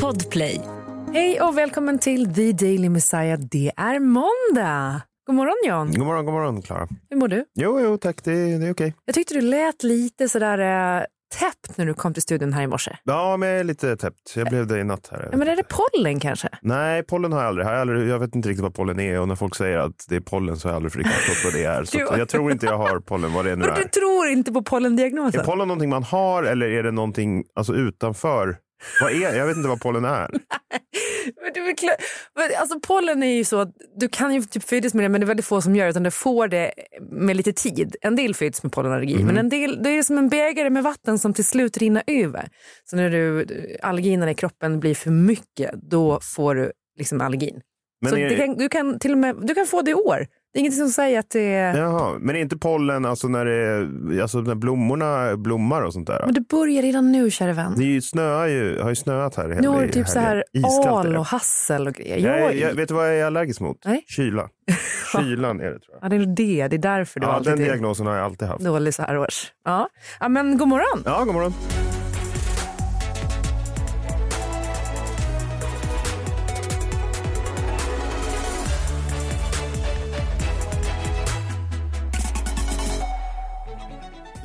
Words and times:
Podplay. 0.00 0.60
Hej 1.12 1.40
och 1.40 1.58
välkommen 1.58 1.98
till 1.98 2.34
The 2.34 2.52
Daily 2.52 2.88
Messiah. 2.88 3.38
Det 3.38 3.72
är 3.76 3.98
måndag. 3.98 5.02
God 5.26 5.36
morgon 5.36 5.54
John. 5.66 5.92
God 5.92 6.06
morgon, 6.06 6.24
god 6.24 6.34
morgon 6.34 6.62
Klara. 6.62 6.88
Hur 7.10 7.16
mår 7.16 7.28
du? 7.28 7.44
Jo, 7.54 7.80
jo 7.80 7.98
tack, 7.98 8.24
det, 8.24 8.58
det 8.58 8.66
är 8.66 8.72
okej. 8.72 8.94
Jag 9.04 9.14
tyckte 9.14 9.34
du 9.34 9.40
lät 9.40 9.82
lite 9.82 10.28
sådär 10.28 10.58
äh, 10.98 11.04
täppt 11.38 11.78
när 11.78 11.86
du 11.86 11.94
kom 11.94 12.14
till 12.14 12.22
studion 12.22 12.52
här 12.52 12.62
i 12.62 12.66
morse. 12.66 12.96
Ja, 13.04 13.36
men 13.36 13.48
jag 13.48 13.60
är 13.60 13.64
lite 13.64 13.96
täppt. 13.96 14.36
Jag 14.36 14.48
blev 14.48 14.66
det 14.66 14.78
i 14.78 14.84
natt 14.84 15.08
här. 15.12 15.28
Ja, 15.32 15.38
men 15.38 15.48
är 15.48 15.56
det 15.56 15.64
pollen 15.68 16.20
kanske? 16.20 16.48
Nej, 16.62 17.02
pollen 17.02 17.32
har 17.32 17.40
jag 17.40 17.48
aldrig. 17.48 17.66
Jag, 17.66 17.70
har 17.70 17.76
aldrig. 17.76 18.08
jag 18.08 18.18
vet 18.18 18.34
inte 18.34 18.48
riktigt 18.48 18.62
vad 18.62 18.74
pollen 18.74 19.00
är 19.00 19.20
och 19.20 19.28
när 19.28 19.34
folk 19.34 19.54
säger 19.54 19.78
att 19.78 20.06
det 20.08 20.16
är 20.16 20.20
pollen 20.20 20.56
så 20.56 20.68
har 20.68 20.72
jag 20.72 20.76
aldrig 20.76 21.04
riktigt 21.04 21.14
förstått 21.14 21.52
vad 21.52 21.62
det 21.62 21.64
är. 21.64 21.84
Så 21.84 21.98
jag 22.18 22.28
tror 22.28 22.52
inte 22.52 22.66
jag 22.66 22.78
har 22.78 23.00
pollen, 23.00 23.32
vad 23.32 23.44
det 23.44 23.56
nu 23.56 23.64
Men 23.66 23.74
du 23.74 23.82
är. 23.82 23.88
tror 23.88 24.26
inte 24.28 24.52
på 24.52 24.62
pollendiagnosen? 24.62 25.40
Är 25.40 25.44
pollen 25.44 25.68
någonting 25.68 25.90
man 25.90 26.02
har 26.02 26.42
eller 26.42 26.66
är 26.66 26.82
det 26.82 26.90
någonting 26.90 27.44
alltså, 27.54 27.74
utanför? 27.74 28.56
Vad 29.00 29.12
är 29.12 29.34
Jag 29.34 29.46
vet 29.46 29.56
inte 29.56 29.68
vad 29.68 29.80
pollen 29.80 30.04
är. 30.04 30.30
Men 31.42 31.52
du 31.54 31.66
är 31.66 31.76
klar... 31.76 31.94
men 32.36 32.50
Alltså 32.60 32.80
pollen 32.80 33.22
är 33.22 33.34
ju 33.36 33.44
så 33.44 33.60
att 33.60 33.68
du 33.96 34.08
kan 34.08 34.34
ju 34.34 34.42
typ 34.42 34.64
födas 34.64 34.94
med 34.94 35.04
det 35.04 35.08
men 35.08 35.20
det 35.20 35.24
är 35.24 35.26
väldigt 35.28 35.46
få 35.46 35.60
som 35.62 35.76
gör 35.76 35.84
det 35.84 35.90
utan 35.90 36.02
du 36.02 36.10
får 36.10 36.48
det 36.48 36.72
med 37.10 37.36
lite 37.36 37.52
tid. 37.52 37.96
En 38.00 38.16
del 38.16 38.34
föds 38.34 38.62
med 38.62 38.72
pollenallergi 38.72 39.24
men 39.24 39.38
en 39.38 39.48
del, 39.48 39.82
det 39.82 39.90
är 39.90 40.02
som 40.02 40.18
en 40.18 40.28
bägare 40.28 40.70
med 40.70 40.82
vatten 40.82 41.18
som 41.18 41.34
till 41.34 41.44
slut 41.44 41.76
rinner 41.76 42.02
över. 42.06 42.48
Så 42.84 42.96
när 42.96 43.10
du, 43.10 43.46
allergierna 43.82 44.30
i 44.30 44.34
kroppen 44.34 44.80
blir 44.80 44.94
för 44.94 45.10
mycket 45.10 45.70
då 45.90 46.20
får 46.22 46.54
du 46.54 46.72
liksom 46.98 47.20
allergin. 47.20 47.60
Men 48.00 48.10
så 48.10 48.16
är- 48.16 48.36
kan, 48.36 48.56
du 48.56 48.68
kan 48.68 48.98
till 48.98 49.16
med 49.16 49.36
du 49.42 49.54
kan 49.54 49.66
få 49.66 49.82
det 49.82 49.90
i 49.90 49.94
år. 49.94 50.26
Det 50.52 50.58
är 50.58 50.60
ingenting 50.60 50.78
som 50.80 50.88
säger 50.90 51.18
att 51.18 51.30
det 51.30 51.54
är... 51.54 51.76
Jaha, 51.78 52.18
men 52.20 52.36
är 52.36 52.40
inte 52.40 52.56
pollen 52.56 53.04
alltså 53.04 53.28
när, 53.28 53.44
det, 53.44 54.22
alltså 54.22 54.40
när 54.40 54.54
blommorna 54.54 55.36
blommar 55.36 55.82
och 55.82 55.92
sånt 55.92 56.06
där? 56.06 56.22
Men 56.24 56.34
det 56.34 56.40
börjar 56.48 56.82
redan 56.82 57.12
nu 57.12 57.30
kära 57.30 57.52
vän. 57.52 57.74
Det 57.76 57.84
är 57.84 57.86
ju 57.86 58.00
snöar 58.00 58.46
ju, 58.46 58.80
har 58.80 58.88
ju 58.88 58.94
snöat 58.96 59.36
här. 59.36 59.48
Nu 59.48 59.68
har 59.68 59.82
du 59.82 59.88
typ 59.88 60.08
så 60.08 60.18
här 60.18 60.44
al 60.88 61.16
och 61.16 61.26
hassel 61.26 61.86
och 61.86 61.94
grejer. 61.94 62.38
Jag, 62.38 62.54
Jag, 62.54 62.74
vet 62.74 62.88
du 62.88 62.94
vad 62.94 63.08
jag 63.08 63.18
är 63.18 63.24
allergisk 63.24 63.60
mot? 63.60 63.76
Nej. 63.84 64.04
Kyla. 64.06 64.48
Kylan 65.12 65.60
är 65.60 65.64
det 65.64 65.78
tror 65.80 65.96
jag. 66.00 66.04
ja, 66.04 66.08
det 66.08 66.16
är 66.16 66.26
det. 66.26 66.68
Det 66.68 66.76
är 66.76 66.78
därför 66.98 67.20
du 67.20 67.26
Ja, 67.26 67.32
alltid 67.32 67.52
den 67.52 67.58
diagnosen 67.58 68.06
har 68.06 68.14
jag 68.16 68.24
alltid 68.24 68.48
haft. 68.48 68.64
dålig 68.64 68.94
så 68.94 69.02
här 69.02 69.18
års. 69.18 69.52
Ja. 69.64 69.88
ja, 70.20 70.28
men 70.28 70.58
god 70.58 70.68
morgon. 70.68 71.02
Ja, 71.04 71.24
god 71.24 71.34
morgon. 71.34 71.52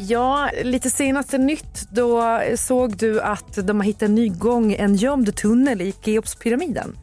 Ja, 0.08 0.50
lite 0.64 0.90
senaste 0.90 1.38
nytt. 1.38 1.90
Då 1.92 2.42
såg 2.56 2.98
du 2.98 3.22
att 3.22 3.56
de 3.68 3.78
har 3.80 3.84
hittat 3.84 4.02
en 4.02 4.16
ny 4.16 4.30
gång, 4.30 4.74
en 4.74 4.96
gömd 4.96 5.36
tunnel 5.36 5.82
i 5.82 5.94
Keopspyramiden. 6.02 6.98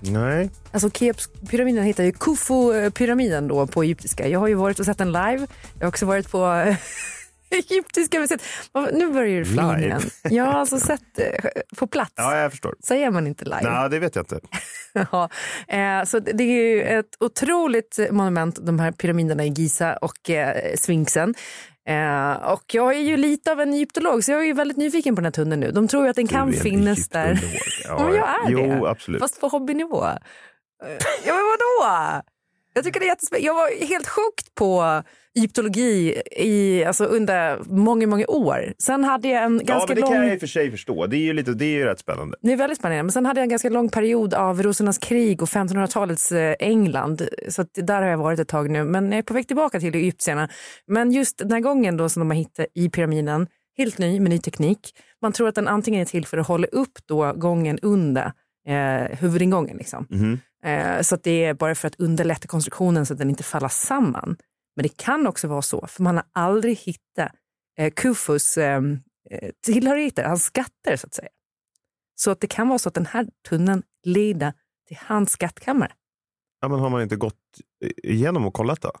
Nej. 0.00 0.50
Alltså 0.72 0.90
Keopspyramiden 0.90 1.84
heter 1.84 2.04
ju 2.04 2.12
Khufu-pyramiden 2.12 3.48
då 3.48 3.66
på 3.66 3.82
egyptiska. 3.82 4.28
Jag 4.28 4.40
har 4.40 4.48
ju 4.48 4.54
varit 4.54 4.78
och 4.78 4.84
sett 4.84 4.98
den 4.98 5.12
live. 5.12 5.46
Jag 5.78 5.80
har 5.80 5.88
också 5.88 6.06
varit 6.06 6.30
på 6.30 6.74
egyptiska 7.50 8.20
museet. 8.20 8.42
Nu 8.92 9.12
börjar 9.12 9.44
du 9.44 9.50
Live? 9.50 9.86
igen. 9.86 10.02
Jag 10.22 10.44
har 10.44 10.52
alltså 10.52 10.80
sett 10.80 11.18
eh, 11.18 11.50
på 11.76 11.86
plats. 11.86 12.12
Ja, 12.16 12.36
jag 12.36 12.50
förstår. 12.50 12.74
Säger 12.84 13.10
man 13.10 13.26
inte 13.26 13.44
live? 13.44 13.60
Nej, 13.62 13.90
det 13.90 13.98
vet 13.98 14.16
jag 14.16 14.22
inte. 14.22 14.40
Ja, 14.92 15.28
eh, 15.68 16.04
så 16.04 16.18
det 16.18 16.32
det 16.32 16.44
är 16.44 16.74
ju 16.74 16.82
ett 16.82 17.16
otroligt 17.20 17.98
monument, 18.10 18.58
de 18.66 18.78
här 18.78 18.92
pyramiderna 18.92 19.44
i 19.44 19.48
Giza 19.48 19.96
och 19.96 20.30
eh, 20.30 20.74
Sphinxen. 20.76 21.34
Eh, 21.90 22.52
och 22.52 22.74
jag 22.74 22.94
är 22.94 23.00
ju 23.00 23.16
lite 23.16 23.52
av 23.52 23.60
en 23.60 23.72
egyptolog 23.72 24.24
så 24.24 24.32
jag 24.32 24.40
är 24.40 24.44
ju 24.44 24.52
väldigt 24.52 24.76
nyfiken 24.76 25.14
på 25.14 25.20
den 25.20 25.24
här 25.24 25.32
tunneln 25.32 25.60
nu. 25.60 25.70
De 25.70 25.88
tror 25.88 26.04
ju 26.04 26.10
att 26.10 26.16
den 26.16 26.26
kan 26.26 26.50
Du 26.50 26.56
en 26.56 26.62
finnas 26.62 27.08
där. 27.08 27.38
Ja, 27.84 28.04
men 28.04 28.14
jag 28.14 28.28
är 28.28 28.50
jo, 28.50 28.58
det. 28.84 28.90
absolut. 28.90 29.20
Fast 29.20 29.40
på 29.40 29.48
hobbynivå. 29.48 30.04
Eh, 30.04 30.12
Ja 31.26 31.34
men 31.34 31.44
vadå? 31.44 32.22
Jag 32.74 32.84
tycker 32.84 33.00
det 33.00 33.06
är 33.06 33.08
jättespännande. 33.08 33.46
Jag 33.46 33.54
var 33.54 33.86
helt 33.86 34.08
sjukt 34.08 34.54
på 34.54 35.02
egyptologi 35.36 36.22
i, 36.36 36.84
alltså 36.84 37.04
under 37.04 37.58
många, 37.64 38.06
många 38.06 38.24
år. 38.28 38.74
Sen 38.78 39.04
hade 39.04 39.28
jag 39.28 39.44
en 39.44 39.60
ja, 39.66 39.74
ganska 39.74 39.86
men 39.86 39.94
det 39.94 40.00
lång... 40.00 40.12
kan 40.12 40.22
jag 40.22 40.32
i 40.34 40.36
och 40.36 40.40
för 40.40 40.46
sig 40.46 40.70
förstå. 40.70 41.06
Det 41.06 41.16
är 41.16 41.20
ju, 41.20 41.32
lite, 41.32 41.54
det 41.54 41.64
är 41.64 41.78
ju 41.78 41.84
rätt 41.84 41.98
spännande. 41.98 42.36
Det 42.42 42.52
är 42.52 42.56
väldigt 42.56 42.78
spännande. 42.78 43.02
Men 43.02 43.12
sen 43.12 43.26
hade 43.26 43.40
jag 43.40 43.42
en 43.42 43.48
ganska 43.50 43.68
lång 43.68 43.88
period 43.88 44.34
av 44.34 44.62
rosornas 44.62 44.98
krig 44.98 45.42
och 45.42 45.48
1500-talets 45.48 46.32
eh, 46.32 46.54
England. 46.58 47.28
Så 47.48 47.64
där 47.74 48.02
har 48.02 48.08
jag 48.08 48.18
varit 48.18 48.40
ett 48.40 48.48
tag 48.48 48.70
nu. 48.70 48.84
Men 48.84 49.12
jag 49.12 49.18
är 49.18 49.22
på 49.22 49.34
väg 49.34 49.46
tillbaka 49.46 49.80
till 49.80 49.94
egyptierna. 49.94 50.48
Men 50.86 51.12
just 51.12 51.38
den 51.38 51.52
här 51.52 51.60
gången 51.60 51.96
då 51.96 52.08
som 52.08 52.20
de 52.20 52.30
har 52.30 52.36
hittat 52.36 52.66
i 52.74 52.90
pyramiden, 52.90 53.46
helt 53.78 53.98
ny 53.98 54.20
med 54.20 54.30
ny 54.30 54.38
teknik. 54.38 54.90
Man 55.22 55.32
tror 55.32 55.48
att 55.48 55.54
den 55.54 55.68
antingen 55.68 56.00
är 56.00 56.04
till 56.04 56.26
för 56.26 56.38
att 56.38 56.46
hålla 56.46 56.66
upp 56.66 56.98
då 57.08 57.32
gången 57.32 57.78
under 57.82 58.32
eh, 58.68 59.18
huvudingången. 59.18 59.76
Liksom. 59.76 60.06
Mhm. 60.10 60.38
Eh, 60.64 61.00
så 61.00 61.14
att 61.14 61.22
det 61.22 61.44
är 61.44 61.54
bara 61.54 61.74
för 61.74 61.88
att 61.88 62.00
underlätta 62.00 62.48
konstruktionen 62.48 63.06
så 63.06 63.12
att 63.12 63.18
den 63.18 63.30
inte 63.30 63.42
faller 63.42 63.68
samman. 63.68 64.36
Men 64.76 64.82
det 64.82 64.96
kan 64.96 65.26
också 65.26 65.48
vara 65.48 65.62
så, 65.62 65.86
för 65.86 66.02
man 66.02 66.16
har 66.16 66.24
aldrig 66.32 66.78
hittat 66.78 67.32
eh, 67.78 67.92
Kufus 67.96 68.58
ehm, 68.58 68.98
eh, 69.30 69.50
tillhörigheter, 69.66 70.24
hans 70.24 70.44
skatter 70.44 70.96
så 70.96 71.06
att 71.06 71.14
säga. 71.14 71.28
Så 72.14 72.30
att 72.30 72.40
det 72.40 72.46
kan 72.46 72.68
vara 72.68 72.78
så 72.78 72.88
att 72.88 72.94
den 72.94 73.06
här 73.06 73.26
tunneln 73.48 73.82
leder 74.04 74.52
till 74.88 74.98
hans 75.00 75.30
skattkammare. 75.30 75.92
Ja, 76.60 76.68
men 76.68 76.78
har 76.80 76.90
man 76.90 77.02
inte 77.02 77.16
gått 77.16 77.60
igenom 78.02 78.46
och 78.46 78.54
kollat 78.54 78.80
då? 78.80 78.92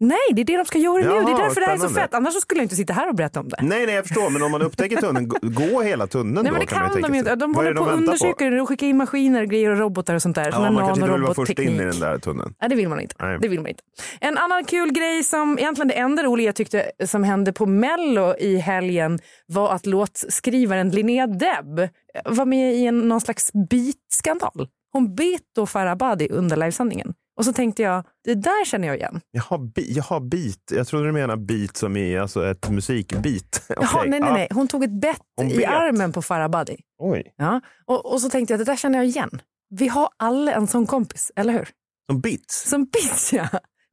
Nej, 0.00 0.18
det 0.32 0.40
är 0.40 0.44
det 0.44 0.56
de 0.56 0.64
ska 0.64 0.78
göra 0.78 0.94
nu. 0.94 1.02
Det 1.02 1.08
är 1.08 1.20
Jaha, 1.20 1.38
därför 1.44 1.60
det 1.60 1.66
här 1.66 1.74
är 1.74 1.78
så 1.78 1.88
spännande. 1.88 2.00
fett. 2.00 2.14
Annars 2.14 2.34
skulle 2.34 2.60
jag 2.60 2.64
inte 2.64 2.76
sitta 2.76 2.92
här 2.92 3.08
och 3.08 3.14
berätta 3.14 3.40
om 3.40 3.48
det. 3.48 3.56
Nej, 3.62 3.86
nej, 3.86 3.94
jag 3.94 4.06
förstår. 4.06 4.30
Men 4.30 4.42
om 4.42 4.50
man 4.50 4.62
upptäcker 4.62 4.96
tunneln, 4.96 5.28
gå- 5.28 5.82
hela 5.82 6.06
tunneln 6.06 6.34
Nej, 6.34 6.44
då 6.44 6.50
men 6.50 6.60
det 6.60 6.66
kan 6.66 6.90
kan 6.90 7.02
de 7.02 7.12
ju 7.12 7.18
inte. 7.18 7.34
De 7.34 7.54
håller 7.54 7.74
på 7.74 7.84
undersöka 7.84 8.50
det. 8.50 8.56
De 8.56 8.66
skickar 8.66 8.86
in 8.86 8.96
maskiner, 8.96 9.44
grejer 9.44 9.70
och 9.70 9.78
robotar 9.78 10.14
och 10.14 10.22
sånt 10.22 10.36
där. 10.36 10.50
Ja, 10.52 10.70
man 10.70 10.76
kanske 10.86 11.00
inte 11.00 11.12
vill 11.12 11.22
vara 11.22 11.34
först 11.34 11.58
in 11.58 11.80
i 11.80 11.84
den 11.84 12.00
där 12.00 12.18
tunneln. 12.18 12.54
Nej, 12.60 12.70
det 12.70 12.76
vill 12.76 12.88
man 12.88 13.00
inte. 13.00 13.14
Nej. 13.20 13.38
Det 13.40 13.48
vill 13.48 13.60
man 13.60 13.68
inte. 13.68 13.82
En 14.20 14.38
annan 14.38 14.64
kul 14.64 14.92
grej 14.92 15.24
som 15.24 15.58
egentligen 15.58 15.88
det 15.88 15.94
enda 15.94 16.22
roliga 16.22 16.46
jag 16.46 16.54
tyckte 16.54 16.90
som 17.04 17.24
hände 17.24 17.52
på 17.52 17.66
Mello 17.66 18.34
i 18.38 18.56
helgen 18.56 19.18
var 19.46 19.72
att 19.74 19.86
låtskrivaren 19.86 20.90
Linnea 20.90 21.26
Deb 21.26 21.88
var 22.24 22.44
med 22.46 22.74
i 22.74 22.86
en, 22.86 22.98
någon 23.08 23.20
slags 23.20 23.50
beatskandal. 23.70 24.68
Hon 24.92 25.14
bet 25.14 25.42
då 25.56 25.66
Farah 25.66 25.92
Abadi 25.92 26.28
under 26.30 26.56
livesändningen. 26.56 27.14
Och 27.36 27.44
så 27.44 27.52
tänkte 27.52 27.82
jag, 27.82 28.04
det 28.24 28.34
där 28.34 28.64
känner 28.64 28.88
jag 28.88 28.96
igen. 28.96 29.20
Jaha, 29.30 29.58
bi- 29.58 29.92
jaha, 29.92 30.20
beat. 30.20 30.58
Jag 30.70 30.86
trodde 30.86 31.06
du 31.06 31.12
menade 31.12 31.42
beat 31.42 31.76
som 31.76 31.96
i 31.96 32.18
alltså 32.18 32.46
ett 32.50 32.68
musikbeat. 32.70 33.62
Jaha, 33.68 33.88
Okej, 33.98 34.10
nej, 34.10 34.20
nej, 34.20 34.32
nej. 34.32 34.48
Hon 34.50 34.68
tog 34.68 34.84
ett 34.84 35.00
bett 35.00 35.20
i 35.52 35.64
armen 35.64 36.12
på 36.12 36.22
Farah 36.22 36.44
Abadi. 36.44 36.76
Oj, 37.02 37.34
Ja. 37.36 37.60
Och, 37.86 38.12
och 38.12 38.20
så 38.20 38.30
tänkte 38.30 38.52
jag, 38.52 38.60
det 38.60 38.64
där 38.64 38.76
känner 38.76 38.98
jag 38.98 39.06
igen. 39.06 39.40
Vi 39.70 39.88
har 39.88 40.08
alla 40.16 40.52
en 40.52 40.66
sån 40.66 40.86
kompis, 40.86 41.32
eller 41.36 41.52
hur? 41.52 41.68
som 42.10 42.20
beats. 42.20 42.68
Som 42.70 42.84
bits, 42.84 43.32
ja. 43.32 43.48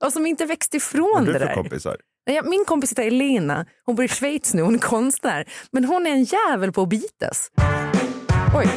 Och 0.06 0.14
som 0.14 0.25
inte 0.25 0.46
växt 0.46 0.74
Vad 0.74 0.78
ifrån 0.78 1.25
det 1.25 1.34
du 1.34 1.40
för 1.40 1.46
där. 1.46 1.54
kompisar? 1.56 1.98
Nej, 2.28 2.36
jag- 2.36 2.50
Min 2.50 2.66
kompis 2.68 2.92
heter 2.92 3.04
Elena. 3.08 3.66
Hon 3.86 3.96
bor 3.96 4.06
i 4.06 4.08
Schweiz 4.08 4.54
nu. 4.54 4.62
Hon 4.62 4.75
är 4.75 4.80
konstnär. 4.80 5.46
Men 5.72 5.86
hon 5.86 6.08
är 6.08 6.12
en 6.12 6.24
jävel 6.24 6.72
på 6.72 6.81
att 6.81 6.90
bitas. 6.90 7.52
Oj. 8.56 8.68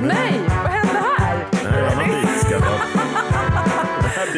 Du? 0.00 0.06
Nej, 0.06 0.39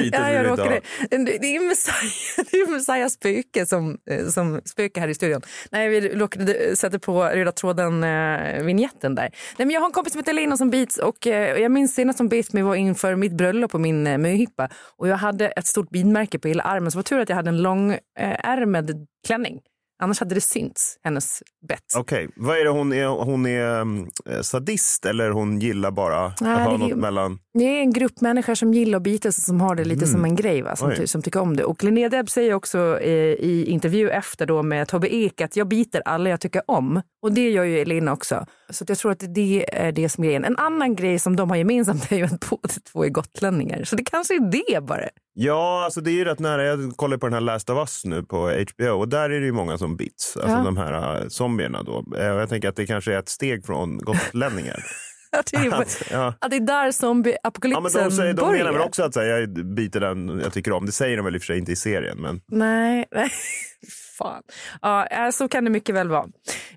Beatet 0.02 0.20
Ja, 0.20 0.32
jag 0.32 0.46
råkade. 0.46 0.80
Det 1.10 1.16
det 1.16 1.56
är 1.56 1.68
Messiah, 1.68 2.46
det 2.50 2.56
är 2.56 2.70
Messiah 2.70 3.08
spöke 3.08 3.66
som, 3.66 3.98
eh, 4.10 4.26
som 4.26 4.60
spökar 4.64 5.00
här 5.00 5.08
i 5.08 5.14
studion. 5.14 5.40
Nej, 5.70 5.88
vi 5.88 6.00
råkade 6.08 6.76
sätta 6.76 6.98
på 6.98 7.24
röda 7.24 7.52
tråden 7.52 8.04
eh, 8.04 8.64
där. 9.02 9.14
Nej, 9.14 9.30
men 9.56 9.70
jag 9.70 9.80
har 9.80 9.86
en 9.86 9.92
kompis 9.92 10.12
som 10.12 10.18
heter 10.18 10.32
Elina 10.32 10.56
som 10.56 10.70
beats 10.70 10.98
och 10.98 11.26
eh, 11.26 11.60
jag 11.60 11.70
minns 11.70 11.94
senast 11.94 12.16
som 12.18 12.28
beats 12.28 12.52
mig 12.52 12.62
var 12.62 12.74
inför 12.74 13.14
mitt 13.14 13.32
bröllop 13.32 13.70
på 13.70 13.78
min 13.78 14.02
möhippa 14.02 14.68
och 14.96 15.08
jag 15.08 15.16
hade 15.16 15.48
ett 15.48 15.66
stort 15.66 15.90
bidmärke 15.90 16.38
på 16.38 16.48
hela 16.48 16.62
armen 16.62 16.90
så 16.90 16.98
var 16.98 17.02
tur 17.02 17.20
att 17.20 17.28
jag 17.28 17.36
hade 17.36 17.48
en 17.48 17.62
lång 17.62 17.92
eh, 17.92 17.98
ärmad 18.18 19.06
klänning. 19.26 19.60
Annars 20.02 20.20
hade 20.20 20.34
det 20.34 20.40
synts, 20.40 20.98
hennes 21.04 21.42
bett. 21.68 21.80
Okej, 21.96 22.28
vad 22.36 22.58
är 22.58 22.64
det 22.64 22.70
hon 22.70 22.92
är? 22.92 23.06
Hon 23.06 23.46
är 23.46 23.80
um, 23.80 24.10
sadist 24.42 25.06
eller 25.06 25.30
hon 25.30 25.58
gillar 25.60 25.90
bara 25.90 26.26
att 26.26 26.40
Nej, 26.40 26.62
ha 26.64 26.70
det 26.70 26.74
är- 26.84 26.88
något 26.88 26.98
mellan? 26.98 27.38
Det 27.58 27.64
är 27.64 27.80
en 27.80 27.92
grupp 27.92 28.20
människor 28.20 28.54
som 28.54 28.74
gillar 28.74 28.96
att 28.96 29.02
bitas 29.02 29.38
och 29.38 29.44
som 29.44 29.60
har 29.60 29.74
det 29.74 29.84
lite 29.84 30.06
som 30.06 30.24
en 30.24 30.36
grej, 30.36 30.62
va? 30.62 30.76
Som, 30.76 30.94
ty- 30.96 31.06
som 31.06 31.22
tycker 31.22 31.40
om 31.40 31.56
det. 31.56 31.64
Och 31.64 31.84
Linnea 31.84 32.08
Deb 32.08 32.30
säger 32.30 32.54
också 32.54 32.98
eh, 33.00 33.10
i 33.32 33.64
intervju 33.68 34.10
efter 34.10 34.46
då 34.46 34.62
med 34.62 34.88
Tobbe 34.88 35.14
Ek 35.14 35.40
att 35.40 35.56
jag 35.56 35.68
biter 35.68 36.02
alla 36.04 36.30
jag 36.30 36.40
tycker 36.40 36.62
om. 36.66 37.02
Och 37.22 37.32
det 37.32 37.50
gör 37.50 37.64
ju 37.64 37.78
Elina 37.80 38.12
också. 38.12 38.46
Så 38.70 38.84
att 38.84 38.88
jag 38.88 38.98
tror 38.98 39.12
att 39.12 39.34
det 39.34 39.66
är 39.84 39.92
det 39.92 40.08
som 40.08 40.24
är 40.24 40.28
grejen. 40.28 40.44
En 40.44 40.56
annan 40.56 40.94
grej 40.96 41.18
som 41.18 41.36
de 41.36 41.50
har 41.50 41.56
gemensamt 41.56 42.06
är 42.12 42.16
ju 42.16 42.24
att 42.24 42.50
båda 42.50 42.68
två 42.92 43.04
är 43.04 43.08
gotlänningar. 43.08 43.84
Så 43.84 43.96
det 43.96 44.04
kanske 44.04 44.34
är 44.34 44.50
det 44.74 44.80
bara. 44.84 45.08
Ja, 45.34 45.84
alltså 45.84 46.00
det 46.00 46.10
är 46.10 46.12
ju 46.12 46.24
rätt 46.24 46.38
nära. 46.38 46.64
Jag 46.64 46.92
kollar 46.96 47.16
på 47.16 47.26
den 47.26 47.32
här 47.34 47.40
Last 47.40 47.70
of 47.70 47.78
Us 47.78 48.04
nu 48.04 48.22
på 48.22 48.64
HBO 48.76 48.88
och 48.90 49.08
där 49.08 49.30
är 49.30 49.40
det 49.40 49.46
ju 49.46 49.52
många 49.52 49.78
som 49.78 49.96
bits. 49.96 50.36
Alltså 50.36 50.56
Ja. 50.56 50.64
de 50.64 50.76
här 50.76 51.22
uh, 51.22 51.28
zombierna 51.28 51.82
då. 51.82 52.04
Eh, 52.18 52.24
jag 52.26 52.48
tänker 52.48 52.68
att 52.68 52.76
det 52.76 52.86
kanske 52.86 53.14
är 53.14 53.18
ett 53.18 53.28
steg 53.28 53.66
från 53.66 53.98
gotlänningar. 53.98 54.84
Att 55.36 55.46
det 55.52 55.56
är, 55.56 55.74
Att, 55.80 56.02
ja. 56.10 56.34
att 56.40 56.50
det 56.50 56.56
är 56.56 56.60
där 56.60 56.74
Ja, 56.74 56.82
men 56.84 56.92
zombieapokalypsen 56.92 58.04
de, 58.04 58.10
säger, 58.10 58.34
de 58.34 58.40
börjar. 58.40 58.58
menar 58.58 58.72
väl 58.72 58.80
också 58.82 59.02
att 59.02 59.16
här, 59.16 59.24
jag 59.24 59.48
biter 59.74 60.00
den 60.00 60.40
jag 60.44 60.52
tycker 60.52 60.72
om. 60.72 60.86
Det 60.86 60.92
säger 60.92 61.16
de 61.16 61.24
väl 61.24 61.34
i 61.34 61.38
och 61.38 61.42
för 61.42 61.46
sig 61.46 61.58
inte 61.58 61.72
i 61.72 61.76
serien. 61.76 62.18
Men 62.20 62.40
Nej, 62.48 63.04
nej. 63.14 63.30
Fan. 64.22 64.42
Ja, 64.82 65.06
eh, 65.06 65.30
så 65.30 65.48
kan 65.48 65.64
det 65.64 65.70
mycket 65.70 65.94
väl 65.94 66.08
vara. 66.08 66.26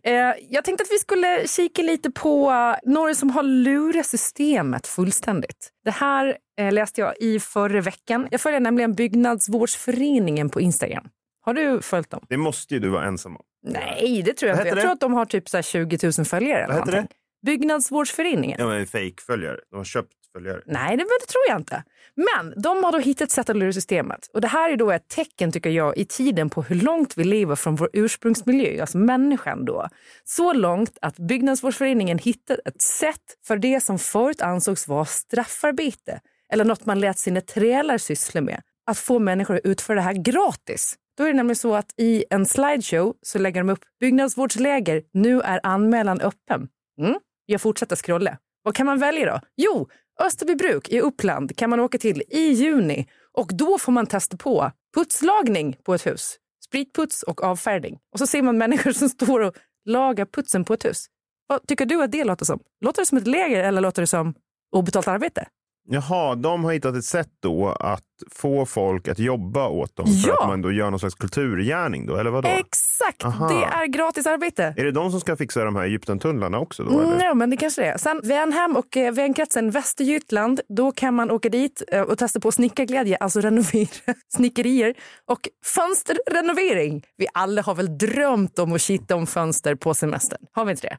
Eh, 0.04 0.14
jag 0.50 0.64
tänkte 0.64 0.82
att 0.82 0.92
vi 0.92 0.98
skulle 1.00 1.48
kika 1.48 1.82
lite 1.82 2.12
på 2.12 2.54
några 2.84 3.14
som 3.14 3.30
har 3.30 3.44
lurat 3.44 4.06
systemet 4.06 4.88
fullständigt. 4.88 5.70
Det 5.86 5.92
här 5.92 6.38
läste 6.72 7.02
jag 7.02 7.14
i 7.20 7.40
förra 7.40 7.82
veckan. 7.82 8.28
Jag 8.32 8.42
följer 8.42 8.60
nämligen 8.60 8.94
Byggnadsvårdsföreningen 8.94 10.50
på 10.50 10.62
Instagram. 10.62 11.10
Har 11.42 11.54
du 11.54 11.82
följt 11.82 12.10
dem? 12.10 12.26
Det 12.30 12.38
måste 12.38 12.74
ju 12.74 12.80
du 12.80 12.90
vara 12.90 13.06
ensam 13.06 13.36
om. 13.36 13.42
Nej, 13.68 14.22
det 14.26 14.34
tror 14.34 14.50
jag 14.50 14.58
inte. 14.60 14.68
Jag 14.68 14.78
det? 14.78 14.82
tror 14.82 14.92
att 14.92 15.00
de 15.00 15.14
har 15.14 15.26
typ 15.26 15.50
så 15.50 15.62
20 15.62 16.12
000 16.18 16.26
följare. 16.26 16.68
Vad 16.68 16.76
heter 16.76 16.92
det? 16.92 17.08
Byggnadsvårdsföreningen. 17.46 18.58
Ja, 18.60 18.68
men 18.68 18.88
fake-följare. 18.88 19.58
De 19.72 19.78
har 19.78 19.84
köpt 19.84 20.14
följare. 20.36 20.62
Nej, 20.66 20.98
det, 20.98 21.04
det, 21.04 21.28
tror 21.28 21.44
jag 21.48 21.60
inte. 21.60 21.84
Men 22.16 22.62
de 22.62 22.84
har 22.84 22.92
då 22.92 22.98
hittat 22.98 23.22
ett 23.22 23.32
sätt 23.32 23.50
att 23.50 23.56
lura 23.56 23.74
systemet. 23.74 24.30
Och 24.34 24.42
det 24.42 24.48
här 24.48 24.70
är 24.70 24.78
då 24.78 24.92
ett 24.92 25.08
tecken, 25.08 25.52
tycker 25.52 25.70
jag, 25.70 25.98
i 25.98 26.06
tiden 26.06 26.50
på 26.50 26.62
hur 26.62 26.76
långt 26.76 27.18
vi 27.18 27.24
lever 27.24 27.56
från 27.56 27.76
vår 27.76 27.90
ursprungsmiljö, 27.94 28.82
alltså 28.82 28.98
människan 28.98 29.66
då. 29.66 29.88
Så 30.24 30.54
långt 30.54 30.98
att 31.02 31.18
Byggnadsvårdsföreningen 31.20 32.18
hittat 32.18 32.60
ett 32.66 32.82
sätt 32.82 33.38
för 33.48 33.58
det 33.58 33.84
som 33.84 34.00
förut 34.00 34.42
ansågs 34.42 34.88
vara 34.88 35.06
straffarbete 35.06 36.20
eller 36.50 36.66
något 36.66 36.86
man 36.86 37.00
lät 37.00 37.20
sina 37.20 37.42
trälar 37.42 37.98
syssla 37.98 38.42
med, 38.42 38.62
att 38.86 38.98
få 38.98 39.20
människor 39.20 39.56
att 39.56 39.66
utföra 39.66 39.96
det 39.96 40.02
här 40.02 40.14
gratis. 40.14 40.96
Då 41.18 41.24
är 41.24 41.28
det 41.28 41.34
nämligen 41.34 41.56
så 41.56 41.76
att 41.76 41.94
i 41.98 42.26
en 42.30 42.46
slideshow 42.46 43.14
så 43.22 43.40
lägger 43.40 43.62
de 43.62 43.70
upp 43.70 43.84
byggnadsvårdsläger, 44.00 45.04
nu 45.14 45.42
är 45.42 45.60
anmälan 45.64 46.22
öppen. 46.22 46.68
Mm. 47.02 47.16
Jag 47.46 47.62
fortsätter 47.62 47.96
scrolla. 47.96 48.38
Vad 48.64 48.76
kan 48.76 48.86
man 48.86 49.00
välja 49.00 49.26
då? 49.26 49.40
Jo, 49.58 49.88
Österbybruk 50.20 50.90
i 50.90 51.02
Uppland 51.02 51.58
kan 51.58 51.70
man 51.70 51.80
åka 51.80 51.98
till 51.98 52.24
i 52.30 52.40
juni 52.40 53.08
och 53.34 53.50
då 53.54 53.78
får 53.78 53.92
man 53.92 54.06
testa 54.06 54.38
på 54.38 54.72
putslagning 54.96 55.78
på 55.84 55.94
ett 55.94 56.06
hus. 56.06 56.36
Spritputs 56.66 57.24
och 57.24 57.44
avfärdning. 57.44 58.00
Och 58.14 58.20
så 58.20 58.28
ser 58.28 58.42
man 58.42 58.58
människor 58.58 58.92
som 58.92 59.10
står 59.10 59.40
och 59.40 59.56
lagar 59.86 60.26
putsen 60.26 60.66
på 60.66 60.74
ett 60.74 60.86
hus. 60.86 61.06
Vad 61.48 61.68
tycker 61.68 61.86
du 61.86 62.04
att 62.04 62.12
det 62.12 62.24
låter 62.24 62.46
som? 62.46 62.60
Låter 62.82 63.02
det 63.02 63.06
som 63.06 63.18
ett 63.18 63.28
läger 63.28 63.64
eller 63.64 63.82
låter 63.82 64.02
det 64.02 64.08
som 64.08 64.34
obetalt 64.72 65.08
arbete? 65.08 65.48
Jaha, 65.88 66.36
de 66.36 66.64
har 66.64 66.74
hittat 66.74 66.96
ett 66.96 67.06
sätt 67.06 67.30
då 67.40 67.68
att 67.70 68.15
få 68.32 68.66
folk 68.66 69.08
att 69.08 69.20
jobba 69.20 69.68
åt 69.68 69.96
dem 69.96 70.08
för 70.08 70.32
att 70.32 70.48
man 70.48 70.62
då 70.62 70.72
gör 70.72 70.90
någon 70.90 71.00
slags 71.00 71.16
kulturgärning 71.16 72.06
då, 72.06 72.16
eller 72.16 72.32
vadå? 72.32 72.50
Exakt, 72.50 73.26
Aha. 73.26 73.48
det 73.48 73.64
är 73.64 73.88
gratis 73.88 74.28
arbete. 74.28 74.74
Är 74.78 74.86
det 74.86 74.92
de 74.92 75.12
som 75.12 75.20
ska 75.20 75.36
fixa 75.36 75.64
de 75.64 75.76
här 75.76 75.84
Egyptentunnlarna 75.84 76.60
också 76.60 76.84
då? 76.84 77.00
Mm, 77.00 77.20
ja, 77.20 77.34
men 77.34 77.50
det 77.50 77.58
kanske 77.58 77.82
det 77.82 77.88
är. 77.88 77.98
Sen 77.98 78.22
Vänhem 78.24 78.76
och 78.76 78.98
eh, 78.98 79.14
vänkretsen 79.14 79.72
Västergötland, 79.72 80.62
då 80.70 80.92
kan 80.92 81.14
man 81.14 81.32
åka 81.32 81.50
dit 81.50 81.84
eh, 81.92 82.02
och 82.02 82.18
testa 82.18 82.40
på 82.40 82.52
snickarglädje, 82.52 83.18
alltså 83.18 83.42
renovera 83.42 83.88
snickerier 84.36 84.94
och 85.26 85.40
fönsterrenovering. 85.66 87.04
Vi 87.18 87.28
alla 87.34 87.62
har 87.62 87.76
väl 87.76 87.98
drömt 87.98 88.60
om 88.60 88.74
att 88.74 88.82
kitta 88.82 89.16
om 89.16 89.28
fönster 89.28 89.76
på 89.76 89.94
semestern? 89.94 90.40
Har 90.52 90.66
vi 90.66 90.72
inte 90.72 90.88
det? 90.88 90.98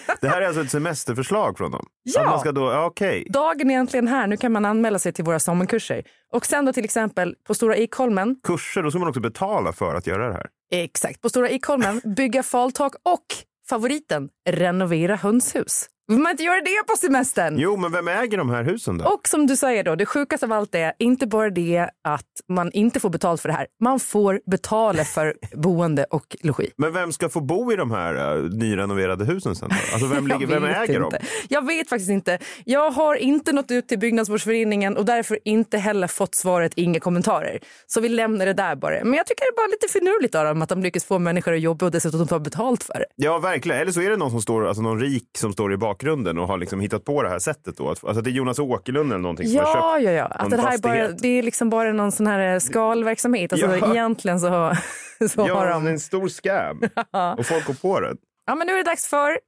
det 0.20 0.28
här 0.28 0.42
är 0.42 0.46
alltså 0.46 0.62
ett 0.62 0.70
semesterförslag 0.70 1.58
från 1.58 1.70
dem? 1.70 1.86
Ja. 2.02 2.20
Att 2.20 2.26
man 2.26 2.40
ska 2.40 2.52
då, 2.52 2.70
ja, 2.70 2.86
okay. 2.86 3.24
Dagen 3.30 3.70
är 3.70 3.74
egentligen 3.74 4.08
här. 4.08 4.26
Nu 4.26 4.36
kan 4.36 4.52
man 4.52 4.64
anmäla 4.64 4.98
sig 4.98 5.12
till 5.12 5.24
våra 5.24 5.38
sommarkurser. 5.38 6.02
Och 6.34 6.46
sen 6.46 6.64
då 6.64 6.72
till 6.72 6.84
exempel 6.84 7.34
på 7.46 7.54
Stora 7.54 7.76
Ikholmen. 7.76 8.36
Kurser, 8.42 8.82
då 8.82 8.90
ska 8.90 8.98
man 8.98 9.08
också 9.08 9.20
betala 9.20 9.72
för 9.72 9.94
att 9.94 10.06
göra 10.06 10.28
det 10.28 10.32
här. 10.32 10.46
Exakt. 10.72 11.20
På 11.20 11.28
Stora 11.28 11.50
Ikholmen, 11.50 12.00
bygga 12.16 12.42
faltak 12.42 12.94
och 12.94 13.26
favoriten, 13.68 14.28
renovera 14.50 15.16
hönshus. 15.16 15.86
Vill 16.06 16.18
man 16.18 16.30
inte 16.30 16.42
göra 16.42 16.60
det 16.60 16.86
på 16.86 16.96
semestern? 16.96 17.58
Jo, 17.58 17.76
men 17.76 17.92
vem 17.92 18.08
äger 18.08 18.38
de 18.38 18.50
här 18.50 18.64
husen 18.64 18.98
då? 18.98 19.04
Och 19.04 19.28
som 19.28 19.46
du 19.46 19.56
säger 19.56 19.84
då, 19.84 19.94
det 19.94 20.06
sjukaste 20.06 20.46
av 20.46 20.52
allt 20.52 20.74
är 20.74 20.92
inte 20.98 21.26
bara 21.26 21.50
det 21.50 21.88
att 22.04 22.26
man 22.48 22.72
inte 22.72 23.00
får 23.00 23.10
betalt 23.10 23.40
för 23.40 23.48
det 23.48 23.54
här. 23.54 23.66
Man 23.80 24.00
får 24.00 24.40
betala 24.46 25.04
för 25.04 25.34
boende 25.54 26.04
och 26.04 26.36
logi. 26.40 26.70
Men 26.76 26.92
vem 26.92 27.12
ska 27.12 27.28
få 27.28 27.40
bo 27.40 27.72
i 27.72 27.76
de 27.76 27.90
här 27.90 28.36
uh, 28.36 28.50
nyrenoverade 28.50 29.24
husen 29.24 29.56
sen 29.56 29.68
då? 29.68 29.74
Alltså 29.92 30.06
vem, 30.06 30.26
ligger, 30.28 30.46
vem 30.46 30.64
äger 30.64 30.82
inte. 30.82 31.18
dem? 31.18 31.26
Jag 31.48 31.66
vet 31.66 31.88
faktiskt 31.88 32.10
inte. 32.10 32.38
Jag 32.64 32.90
har 32.90 33.16
inte 33.16 33.52
nått 33.52 33.70
ut 33.70 33.88
till 33.88 33.98
Byggnadsvårdsföreningen 33.98 34.96
och 34.96 35.04
därför 35.04 35.38
inte 35.44 35.78
heller 35.78 36.06
fått 36.06 36.34
svaret 36.34 36.72
inga 36.76 37.00
kommentarer. 37.00 37.58
Så 37.86 38.00
vi 38.00 38.08
lämnar 38.08 38.46
det 38.46 38.52
där 38.52 38.76
bara. 38.76 39.04
Men 39.04 39.14
jag 39.14 39.26
tycker 39.26 39.40
det 39.40 39.48
är 39.48 39.56
bara 39.56 39.66
lite 39.66 39.88
finurligt 39.92 40.34
av 40.34 40.44
dem 40.44 40.62
att 40.62 40.68
de 40.68 40.82
lyckas 40.82 41.04
få 41.04 41.18
människor 41.18 41.54
att 41.54 41.60
jobba 41.60 41.86
och 41.86 41.92
dessutom 41.92 42.26
ta 42.26 42.38
betalt 42.38 42.82
för 42.82 42.94
det. 42.94 43.06
Ja, 43.16 43.38
verkligen. 43.38 43.80
Eller 43.80 43.92
så 43.92 44.00
är 44.00 44.10
det 44.10 44.16
någon 44.16 44.30
som 44.30 44.42
står, 44.42 44.66
alltså 44.66 44.82
någon 44.82 45.00
rik 45.00 45.28
som 45.38 45.52
står 45.52 45.72
i 45.72 45.76
bakgrunden 45.76 45.93
bakgrunden 45.94 46.38
och 46.38 46.48
har 46.48 46.58
liksom 46.58 46.80
hittat 46.80 47.04
på 47.04 47.22
det 47.22 47.28
här 47.28 47.38
sättet 47.38 47.76
då? 47.76 47.88
Alltså 47.88 48.20
det 48.20 48.30
är 48.30 48.32
Jonas 48.32 48.58
Åkerlund 48.58 49.12
eller 49.12 49.22
någonting 49.22 49.46
som 49.46 49.56
ja, 49.56 49.62
har 49.62 49.98
köpt 49.98 50.04
Ja, 50.04 50.12
ja, 50.12 50.24
att 50.24 50.50
det 50.50 50.62
här 50.62 50.74
är, 50.74 50.78
bara, 50.78 51.08
det 51.08 51.28
är 51.28 51.42
liksom 51.42 51.70
bara 51.70 51.92
någon 51.92 52.12
sån 52.12 52.26
här 52.26 52.58
skalverksamhet. 52.58 53.52
Alltså 53.52 53.76
ja. 53.76 53.90
egentligen 53.90 54.40
så, 54.40 54.72
så 55.28 55.46
ja, 55.48 55.54
har 55.54 55.70
de... 55.70 55.86
en 55.86 56.00
stor 56.00 56.28
scam 56.28 56.78
och 57.38 57.46
folk 57.46 57.66
går 57.66 57.74
på 57.74 58.00
det. 58.00 58.14
Ja, 58.46 58.54
men 58.54 58.66
nu 58.66 58.72
är 58.72 58.76
det 58.76 58.90
dags 58.90 59.06
för... 59.06 59.38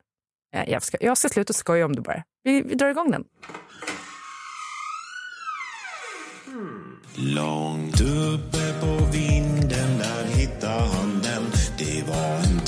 Jag 0.66 0.82
ska, 0.82 0.96
jag 1.00 1.18
ska 1.18 1.28
sluta 1.28 1.52
skoja 1.52 1.84
om 1.84 1.96
det 1.96 2.02
bara. 2.02 2.22
Vi, 2.44 2.62
vi 2.62 2.74
drar 2.74 2.88
igång 2.88 3.10
den. 3.10 3.24
Långt 7.14 8.00
uppe 8.00 8.80
på 8.80 9.04
vinden 9.12 9.98
där 9.98 10.24
hittade 10.24 10.72
han 10.72 11.20
den 11.22 11.42
Det 11.78 12.04
var 12.08 12.36
en 12.36 12.65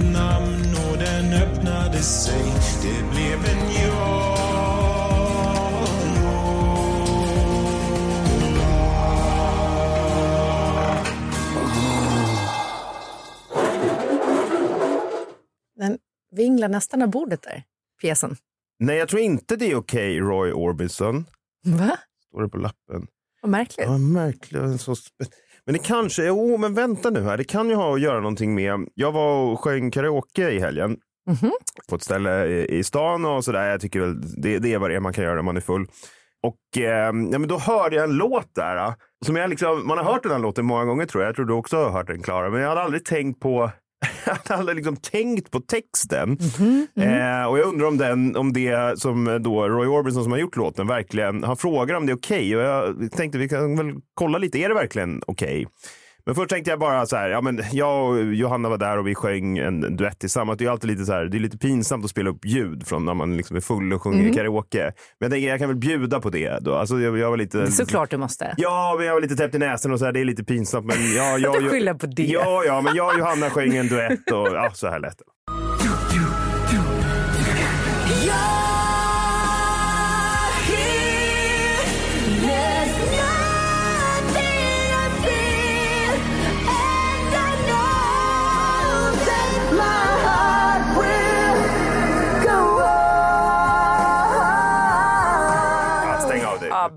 namn 0.00 0.76
och 0.90 0.98
den 0.98 1.32
öppnade 1.32 1.98
sig. 1.98 2.42
Det 2.82 3.10
blev 3.10 3.44
en 3.44 3.72
ja. 3.74 4.34
Den 15.76 15.98
vinglar 16.30 16.68
nästan 16.68 17.02
av 17.02 17.10
bordet 17.10 17.42
där, 17.42 17.62
pjäsen. 18.00 18.36
Nej, 18.78 18.96
jag 18.96 19.08
tror 19.08 19.22
inte 19.22 19.56
det 19.56 19.70
är 19.70 19.76
okej, 19.76 20.22
okay, 20.22 20.28
Roy 20.28 20.52
Orbison. 20.52 21.26
Va? 21.64 21.98
Står 22.28 22.42
det 22.42 22.48
på 22.48 22.58
lappen. 22.58 23.06
Vad 23.42 23.50
märkligt. 23.50 23.86
Ja, 23.86 23.98
märkligt. 23.98 24.80
Så 24.80 24.96
men 25.68 25.72
det 25.72 25.78
kanske, 25.78 26.24
jo 26.24 26.56
men 26.56 26.74
vänta 26.74 27.10
nu 27.10 27.22
här, 27.22 27.36
det 27.36 27.44
kan 27.44 27.68
ju 27.68 27.74
ha 27.74 27.94
att 27.94 28.00
göra 28.00 28.20
någonting 28.20 28.54
med, 28.54 28.88
jag 28.94 29.12
var 29.12 29.52
och 29.52 29.60
sjöng 29.60 29.90
karaoke 29.90 30.50
i 30.50 30.60
helgen. 30.60 30.96
Mm 31.26 31.36
-hmm. 31.36 31.50
På 31.88 31.96
ett 31.96 32.02
ställe 32.02 32.46
i, 32.46 32.78
i 32.78 32.84
stan 32.84 33.24
och 33.24 33.44
sådär. 33.44 33.70
Jag 33.70 33.80
tycker 33.80 34.00
väl 34.00 34.42
det, 34.42 34.58
det 34.58 34.74
är 34.74 34.78
vad 34.78 34.90
det 34.90 34.96
är 34.96 35.00
man 35.00 35.12
kan 35.12 35.24
göra 35.24 35.34
när 35.34 35.42
man 35.42 35.56
är 35.56 35.60
full. 35.60 35.86
Och 36.42 36.82
eh, 36.82 37.06
ja, 37.06 37.12
men 37.12 37.48
då 37.48 37.58
hörde 37.58 37.96
jag 37.96 38.04
en 38.04 38.16
låt 38.16 38.54
där. 38.54 38.94
Som 39.26 39.36
jag 39.36 39.50
liksom, 39.50 39.86
man 39.86 39.98
har 39.98 40.04
hört 40.04 40.22
den 40.22 40.32
här 40.32 40.38
låten 40.38 40.64
många 40.64 40.84
gånger 40.84 41.06
tror 41.06 41.22
jag. 41.22 41.28
Jag 41.28 41.36
tror 41.36 41.46
du 41.46 41.54
också 41.54 41.76
har 41.76 41.90
hört 41.90 42.06
den 42.06 42.22
Klara. 42.22 42.50
Men 42.50 42.60
jag 42.60 42.68
hade 42.68 42.82
aldrig 42.82 43.04
tänkt 43.04 43.40
på 43.40 43.70
jag 44.48 44.56
hade 44.56 44.74
liksom 44.74 44.96
tänkt 44.96 45.50
på 45.50 45.60
texten. 45.60 46.22
Mm 46.22 46.36
-hmm, 46.36 46.86
mm 46.96 47.08
-hmm. 47.08 47.42
Eh, 47.42 47.46
och 47.46 47.58
jag 47.58 47.66
undrar 47.66 47.86
om, 47.86 47.98
den, 47.98 48.36
om 48.36 48.52
det 48.52 49.00
som 49.00 49.38
då 49.42 49.68
Roy 49.68 49.86
Orbison 49.86 50.22
som 50.22 50.32
har 50.32 50.38
gjort 50.38 50.56
låten 50.56 50.86
verkligen, 50.86 51.44
han 51.44 51.56
frågar 51.56 51.94
om 51.94 52.06
det 52.06 52.12
är 52.12 52.16
okej. 52.16 52.56
Okay. 52.56 52.56
Och 52.56 52.62
jag 52.62 53.12
tänkte 53.12 53.38
vi 53.38 53.48
kan 53.48 53.76
väl 53.76 53.94
kolla 54.14 54.38
lite, 54.38 54.58
är 54.58 54.68
det 54.68 54.74
verkligen 54.74 55.22
okej? 55.26 55.66
Okay? 55.66 55.66
Men 56.28 56.34
först 56.34 56.50
tänkte 56.50 56.70
jag 56.70 56.80
bara 56.80 57.06
så 57.06 57.16
här, 57.16 57.28
ja 57.28 57.40
men 57.40 57.62
jag 57.72 58.10
och 58.10 58.34
Johanna 58.34 58.68
var 58.68 58.78
där 58.78 58.98
och 58.98 59.06
vi 59.06 59.14
sjöng 59.14 59.58
en 59.58 59.96
duett 59.96 60.18
tillsammans. 60.18 60.58
Det 60.58 60.64
är 60.64 60.70
alltid 60.70 60.90
lite 60.90 61.04
så 61.04 61.12
här, 61.12 61.24
det 61.24 61.36
är 61.36 61.40
lite 61.40 61.58
pinsamt 61.58 62.04
att 62.04 62.10
spela 62.10 62.30
upp 62.30 62.44
ljud 62.44 62.86
från 62.86 63.04
när 63.04 63.14
man 63.14 63.36
liksom 63.36 63.56
är 63.56 63.60
full 63.60 63.92
och 63.92 64.02
sjunger 64.02 64.20
mm. 64.20 64.34
karaoke. 64.34 64.82
Men 64.82 64.92
jag 65.18 65.30
tänker 65.30 65.48
jag 65.48 65.58
kan 65.58 65.68
väl 65.68 65.76
bjuda 65.76 66.20
på 66.20 66.30
det 66.30 66.58
då. 66.60 66.74
Alltså 66.74 67.00
jag, 67.00 67.18
jag 67.18 67.30
var 67.30 67.36
lite... 67.36 67.70
Såklart 67.72 68.10
du 68.10 68.16
måste. 68.16 68.54
Ja, 68.56 68.94
men 68.98 69.06
jag 69.06 69.14
var 69.14 69.20
lite 69.20 69.36
täppt 69.36 69.54
i 69.54 69.58
näsan 69.58 69.92
och 69.92 69.98
så 69.98 70.04
här, 70.04 70.12
det 70.12 70.20
är 70.20 70.24
lite 70.24 70.44
pinsamt. 70.44 70.86
Men 70.86 70.96
ja, 71.16 71.38
jag, 71.38 71.62
du 71.62 71.68
skyller 71.68 71.94
på 71.94 72.06
det. 72.06 72.22
Ja, 72.22 72.62
ja, 72.66 72.80
men 72.80 72.96
jag 72.96 73.14
och 73.14 73.18
Johanna 73.18 73.50
sjöng 73.50 73.76
en 73.76 73.88
duett 73.88 74.30
och 74.30 74.48
ja, 74.48 74.70
så 74.74 74.88
här 74.88 75.00
lät 75.00 75.18
det. 75.18 75.67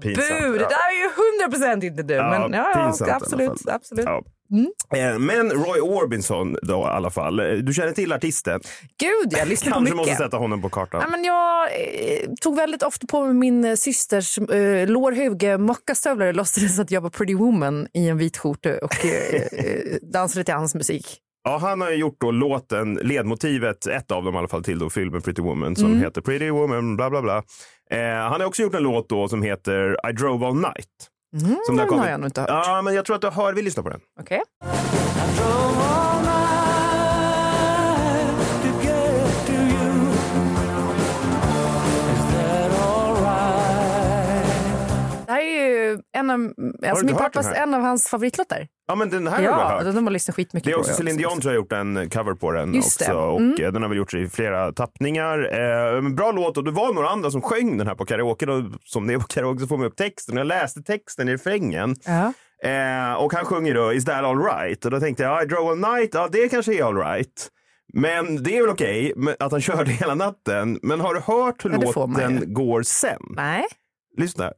Pinsamt. 0.02 0.42
Bu, 0.42 0.52
det 0.52 0.58
där 0.58 0.88
är 0.92 1.02
ju 1.04 1.10
hundra 1.16 1.58
procent 1.58 1.84
inte 1.84 2.04
du. 2.04 2.14
Ja, 2.14 2.30
men 2.30 2.54
ja, 2.54 2.72
pinsamt, 2.76 3.12
absolut. 3.12 3.68
absolut. 3.68 4.06
Ja. 4.06 4.24
Mm. 4.52 4.72
Eh, 4.96 5.20
men 5.20 5.52
Roy 5.52 5.80
Orbison 5.80 6.58
då 6.62 6.82
i 6.82 6.84
alla 6.84 7.10
fall. 7.10 7.38
Du 7.66 7.74
känner 7.74 7.92
till 7.92 8.14
artisten? 8.14 8.62
Gud, 9.00 9.34
jag 9.38 9.48
lyssnar 9.48 9.74
på 9.74 9.80
mycket. 9.80 9.96
Kanske 9.98 10.12
måste 10.12 10.24
sätta 10.24 10.38
honom 10.38 10.62
på 10.62 10.70
kartan. 10.70 11.02
Ja, 11.02 11.08
men 11.10 11.24
jag 11.24 11.64
eh, 11.64 12.30
tog 12.42 12.56
väldigt 12.56 12.84
ofta 12.84 13.08
på 13.08 13.26
mig 13.26 13.34
min 13.34 13.66
eh, 13.66 13.76
systers 13.76 14.38
eh, 14.38 14.88
lårhuvge 14.88 15.58
mockastövlar 15.58 16.28
och 16.28 16.34
låtsades 16.34 16.80
att 16.80 16.92
jag 16.92 17.02
var 17.02 17.10
Pretty 17.10 17.36
Woman 17.36 17.88
i 17.94 18.08
en 18.08 18.18
vit 18.18 18.38
skjorta 18.38 18.70
och 18.82 19.06
eh, 19.06 19.36
eh 19.36 19.98
dansade 20.02 20.44
till 20.44 20.54
hans 20.54 20.76
musik. 20.76 21.22
Ja, 21.44 21.58
han 21.58 21.82
har 21.82 21.92
gjort 21.92 22.18
då 22.22 22.32
låten, 22.32 22.94
ledmotivet, 22.94 23.86
ett 23.86 24.12
av 24.12 24.24
dem 24.24 24.36
i 24.36 24.38
alla 24.38 24.48
fall 24.48 24.64
till 24.64 24.80
då 24.80 24.90
filmen 24.90 25.22
Pretty 25.22 25.42
Woman 25.42 25.76
som 25.76 25.86
mm. 25.86 26.00
heter 26.00 26.22
Pretty 26.22 26.50
Woman 26.50 26.96
bla 26.98 27.10
bla 27.10 27.22
bla. 27.22 27.44
Eh, 27.92 28.00
han 28.30 28.42
har 28.42 28.46
också 28.48 28.62
gjort 28.62 28.76
en 28.76 28.84
låt 28.84 29.10
då 29.10 29.28
som 29.28 29.42
heter 29.44 30.10
I 30.10 30.14
drove 30.14 30.46
all 30.48 30.56
night. 30.56 30.88
Mm, 31.42 31.58
Som 31.66 31.78
den 31.78 31.90
har 32.00 32.10
jag 32.10 32.20
nog 32.20 32.28
inte 32.28 32.42
hört. 32.42 32.50
Ja, 32.50 32.82
men 32.82 32.94
jag 32.96 33.06
tror 33.06 33.16
att 33.16 33.22
du 33.22 33.30
hör. 33.30 33.54
Vi 33.54 33.62
lyssnar 33.62 33.84
på 33.84 33.90
den. 33.90 34.00
Okej. 34.22 34.42
Det 34.62 36.01
en 46.14 46.30
av, 46.30 46.54
alltså 46.88 47.06
min 47.06 47.16
pappas, 47.16 47.48
en 47.56 47.74
av 47.74 47.82
hans 47.82 48.08
favoritlåtar. 48.08 48.68
Ja, 48.88 48.96
men 48.96 49.10
den 49.10 49.28
här 49.28 49.36
har 49.36 49.42
du 49.42 49.46
Ja, 49.50 49.70
hört. 49.84 49.96
de 49.96 50.04
har 50.04 50.12
lyssnat 50.12 50.36
skitmycket 50.36 50.66
Det 50.66 50.72
är 50.72 50.74
på. 50.74 50.80
också 50.80 50.94
Celine 50.94 51.18
Dion 51.18 51.42
tror 51.42 51.44
jag 51.44 51.60
har 51.60 51.64
gjort 51.64 51.72
en 51.72 52.10
cover 52.10 52.34
på 52.34 52.52
den 52.52 52.74
Just 52.74 53.02
också. 53.02 53.14
det. 53.14 53.20
Och 53.20 53.40
Mm. 53.40 53.64
eh, 53.66 53.72
den 53.72 53.82
har 53.82 53.90
väl 53.90 53.98
gjorts 53.98 54.14
i 54.14 54.30
flera 54.30 54.72
tappningar. 54.72 55.40
Eh, 55.96 56.10
bra 56.10 56.32
låt 56.32 56.58
och 56.58 56.64
det 56.64 56.72
var 56.72 56.94
några 56.94 57.10
andra 57.10 57.32
som 57.32 57.42
sjöng 57.42 57.78
den 57.78 57.88
här 57.88 57.96
på 57.96 58.06
karaoke. 58.06 58.46
Och 58.52 58.64
som 58.84 59.08
det 59.08 59.14
är 59.14 59.18
på 59.18 59.28
karaoke 59.28 59.60
så 59.60 59.68
får 59.68 59.78
man 59.78 59.86
upp 59.88 59.96
texten. 59.96 60.38
Jag 60.38 60.48
läste 60.48 60.82
texten 60.84 61.30
i 61.30 61.34
refrängen. 61.34 61.96
Ja. 62.06 62.34
Eh, 62.70 63.14
och 63.14 63.34
han 63.34 63.46
sjunger 63.46 63.74
då 63.74 63.94
Is 63.94 64.06
that 64.06 64.24
alright? 64.24 64.86
Och 64.86 64.92
då 64.92 65.00
tänkte 65.00 65.24
jag 65.24 65.44
I 65.44 65.46
drove 65.46 65.70
all 65.72 65.96
night. 65.98 66.10
Ja, 66.14 66.30
det 66.32 66.50
kanske 66.50 66.74
är 66.74 66.84
alright. 66.84 67.50
Men 67.94 68.44
det 68.44 68.58
är 68.58 68.62
väl 68.62 68.70
okej 68.72 69.14
men- 69.16 69.36
att 69.40 69.52
han 69.52 69.62
körde 69.72 69.92
hela 69.92 70.16
natten. 70.16 70.80
Men 70.82 71.00
har 71.00 71.14
du 71.14 71.20
hört 71.20 71.66
hur 71.66 71.70
Ja, 71.70 71.78
låten 71.96 72.54
går 72.54 72.84
sen? 72.84 73.22
Nej. 73.36 73.64
Lyssna 74.18 74.44
här. 74.44 74.54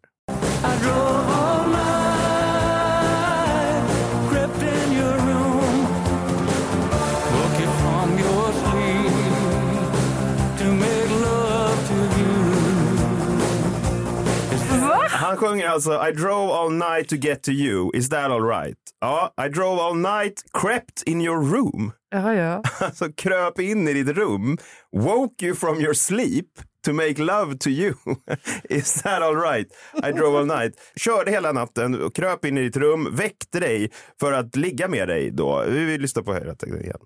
Han 15.09 15.37
sjunger 15.37 15.67
alltså 15.69 15.91
I 16.09 16.11
drove 16.11 16.51
all 16.51 16.69
night 16.69 17.09
to 17.09 17.17
get 17.17 17.43
to 17.43 17.51
you, 17.51 17.91
is 17.93 18.09
that 18.09 18.31
alright? 18.31 18.77
Ja, 19.01 19.33
I 19.45 19.49
drove 19.49 19.79
all 19.79 19.95
night, 19.95 20.41
crept 20.53 21.03
in 21.05 21.21
your 21.21 21.39
room. 21.39 21.91
Ja, 22.11 22.33
ja. 22.33 22.61
Alltså 22.79 23.05
kröp 23.17 23.59
in 23.59 23.87
i 23.87 23.93
ditt 23.93 24.17
rum, 24.17 24.57
woke 24.91 25.45
you 25.45 25.55
from 25.55 25.79
your 25.79 25.93
sleep 25.93 26.47
to 26.83 26.93
make 26.93 27.19
love 27.19 27.57
to 27.59 27.69
you. 27.69 27.93
Is 28.69 29.01
that 29.01 29.21
alright? 29.21 29.67
I 30.03 30.11
drove 30.11 30.35
all 30.35 30.45
night. 30.45 30.73
Körde 30.95 31.31
hela 31.31 31.51
natten, 31.51 32.01
och 32.01 32.15
kröp 32.15 32.45
in 32.45 32.57
i 32.57 32.61
ditt 32.61 32.77
rum, 32.77 33.15
väckte 33.15 33.59
dig 33.59 33.91
för 34.19 34.33
att 34.33 34.55
ligga 34.55 34.87
med 34.87 35.07
dig 35.07 35.31
då. 35.31 35.63
Vi 35.67 35.85
vill 35.85 36.01
lyssna 36.01 36.23
på 36.23 36.33
hela 36.33 36.55
igen. 36.81 36.99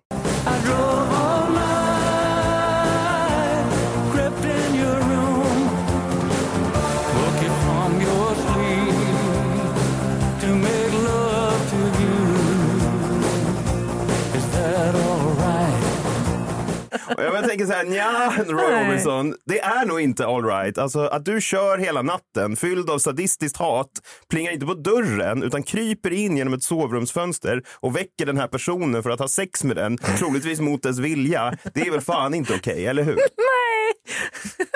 Och 17.15 17.23
jag 17.23 17.47
tänker 17.49 17.65
så 17.65 17.73
här, 17.73 17.83
nja, 17.83 18.33
Roy. 18.45 18.91
Orbison, 18.91 19.35
det 19.45 19.59
är 19.59 19.85
nog 19.85 20.01
inte 20.01 20.25
all 20.25 20.45
right. 20.45 20.77
Alltså 20.77 20.99
att 20.99 21.25
du 21.25 21.41
kör 21.41 21.77
hela 21.77 22.01
natten 22.01 22.55
fylld 22.55 22.89
av 22.89 22.99
sadistiskt 22.99 23.57
hat, 23.57 23.91
plingar 24.29 24.51
inte 24.51 24.65
på 24.65 24.73
dörren 24.73 25.43
utan 25.43 25.63
kryper 25.63 26.13
in 26.13 26.37
genom 26.37 26.53
ett 26.53 26.63
sovrumsfönster 26.63 27.63
och 27.79 27.95
väcker 27.95 28.25
den 28.25 28.37
här 28.37 28.47
personen 28.47 29.03
för 29.03 29.09
att 29.09 29.19
ha 29.19 29.27
sex 29.27 29.63
med 29.63 29.75
den, 29.75 29.97
troligtvis 29.97 30.59
mot 30.59 30.83
dess 30.83 30.99
vilja. 30.99 31.57
Det 31.73 31.81
är 31.81 31.91
väl 31.91 32.01
fan 32.01 32.33
inte 32.33 32.53
okej, 32.53 32.85
eller 32.87 33.03
hur? 33.03 33.15
Nej. 33.37 34.67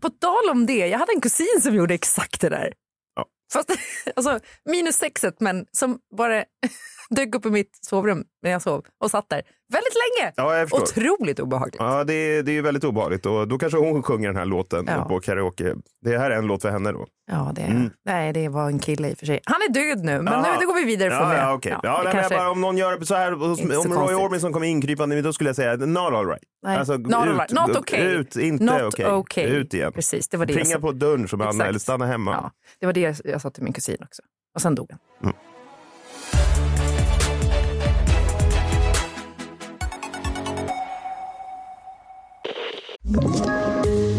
På 0.00 0.08
tal 0.10 0.50
om 0.50 0.66
det, 0.66 0.86
jag 0.86 0.98
hade 0.98 1.12
en 1.12 1.20
kusin 1.20 1.60
som 1.62 1.74
gjorde 1.74 1.94
exakt 1.94 2.40
det 2.40 2.48
där. 2.48 2.72
Ja. 3.16 3.24
Fast, 3.52 3.70
alltså, 4.16 4.38
minus 4.64 4.96
sexet, 4.96 5.40
men 5.40 5.66
som 5.72 5.98
bara 6.16 6.44
dök 7.10 7.34
upp 7.34 7.46
i 7.46 7.50
mitt 7.50 7.78
sovrum 7.86 8.24
när 8.42 8.50
jag 8.50 8.62
sov 8.62 8.84
och 9.04 9.10
satt 9.10 9.28
där 9.28 9.42
väldigt 9.72 9.94
länge. 9.94 10.32
Ja, 10.36 10.56
jag 10.56 10.70
förstår. 10.70 10.82
Otroligt 11.12 11.40
obehagligt. 11.40 11.76
Ja, 11.78 12.04
det 12.04 12.14
är, 12.14 12.42
det 12.42 12.52
är 12.58 12.62
väldigt 12.62 12.84
obehagligt 12.84 13.26
och 13.26 13.48
då 13.48 13.58
kanske 13.58 13.78
hon 13.78 14.02
sjunger 14.02 14.28
den 14.28 14.36
här 14.36 14.44
låten 14.44 14.84
Ja. 14.88 15.04
på 15.04 15.20
karaoke. 15.20 15.74
Det 16.00 16.18
här 16.18 16.30
är 16.30 16.36
en 16.36 16.46
låt 16.46 16.62
för 16.62 16.70
henne 16.70 16.92
då. 16.92 17.06
Ja, 17.30 17.52
det, 17.54 17.90
nej, 18.04 18.32
det 18.32 18.48
var 18.48 18.66
en 18.66 18.78
kille 18.78 19.08
i 19.10 19.14
och 19.14 19.18
för 19.18 19.26
sig. 19.26 19.40
Han 19.44 19.60
är 19.68 19.72
död 19.72 20.04
nu, 20.04 20.22
men 20.22 20.32
Ja. 20.32 20.56
nu 20.60 20.66
går 20.66 20.74
vi 20.74 20.84
vidare 20.84 21.10
från 21.10 21.20
Ja, 21.20 21.28
det. 21.28 21.36
ja, 21.40 21.52
okej. 21.54 21.72
Ja, 21.72 21.80
Ja, 21.82 22.02
det 22.04 22.12
kanske- 22.12 22.36
bara, 22.36 22.50
om 22.50 22.60
någon 22.60 22.76
gör 22.76 23.00
så 23.04 23.14
här, 23.14 23.32
om 23.32 23.92
Roy. 23.92 24.14
Orbison 24.14 24.52
kommer 24.52 24.66
inkrypande, 24.66 25.22
då 25.22 25.32
skulle 25.32 25.48
jag 25.48 25.56
säga 25.56 25.76
not 25.76 25.98
all 26.12 26.26
right. 26.28 26.42
Nej, 26.62 26.78
Alltså, 26.78 26.96
not 26.96 27.14
all 27.14 27.36
right. 27.38 27.52
Not 27.52 27.76
okay. 27.76 28.00
Ut, 28.00 28.36
inte 28.36 28.84
okej. 28.86 29.06
okay. 29.12 29.44
Ut 29.44 29.74
igen. 29.74 29.92
Precis, 29.92 30.28
det 30.28 30.36
var 30.36 30.46
det 30.46 30.64
sa. 30.64 30.78
på 30.78 30.92
dörren 30.92 31.28
som 31.28 31.40
Anna 31.40 31.66
eller 31.66 31.78
stanna 31.78 32.06
hemma. 32.06 32.32
Ja, 32.32 32.50
det 32.80 32.86
var 32.86 32.92
det 32.92 33.24
jag 33.34 33.40
sa 33.42 33.50
till 33.50 33.62
min 33.62 33.72
kusin 33.72 33.96
också. 34.00 34.22
Och 34.54 34.62
sen 34.62 34.74
dog 34.74 34.90
han. 34.90 35.32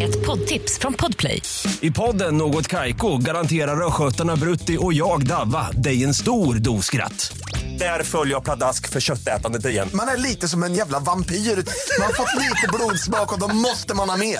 Ett 0.02 0.26
poddtips 0.26 0.80
från 0.80 0.94
Podplay. 0.94 1.42
I 1.82 1.92
podden 1.92 2.38
Något 2.38 2.68
Kaiko 2.68 3.18
garanterar 3.18 3.88
östgötarna 3.88 4.36
Brutti 4.36 4.78
och 4.82 4.94
jag, 4.94 5.28
Davva, 5.28 5.72
dig 5.72 6.04
en 6.04 6.14
stor 6.14 6.56
dos 6.56 6.86
skratt. 6.86 7.38
Där 7.80 8.04
följer 8.04 8.34
jag 8.34 8.44
pladask 8.44 8.90
för 8.90 9.00
köttätandet 9.00 9.66
igen. 9.66 9.90
Man 9.94 10.08
är 10.08 10.18
lite 10.18 10.48
som 10.48 10.64
en 10.64 10.74
jävla 10.74 11.00
vampyr. 11.00 11.36
Man 11.36 12.06
har 12.06 12.14
fått 12.14 12.42
lite 12.42 12.68
blodsmak 12.74 13.34
och 13.34 13.40
då 13.40 13.56
måste 13.56 13.96
man 13.96 14.10
ha 14.10 14.18
mer. 14.18 14.40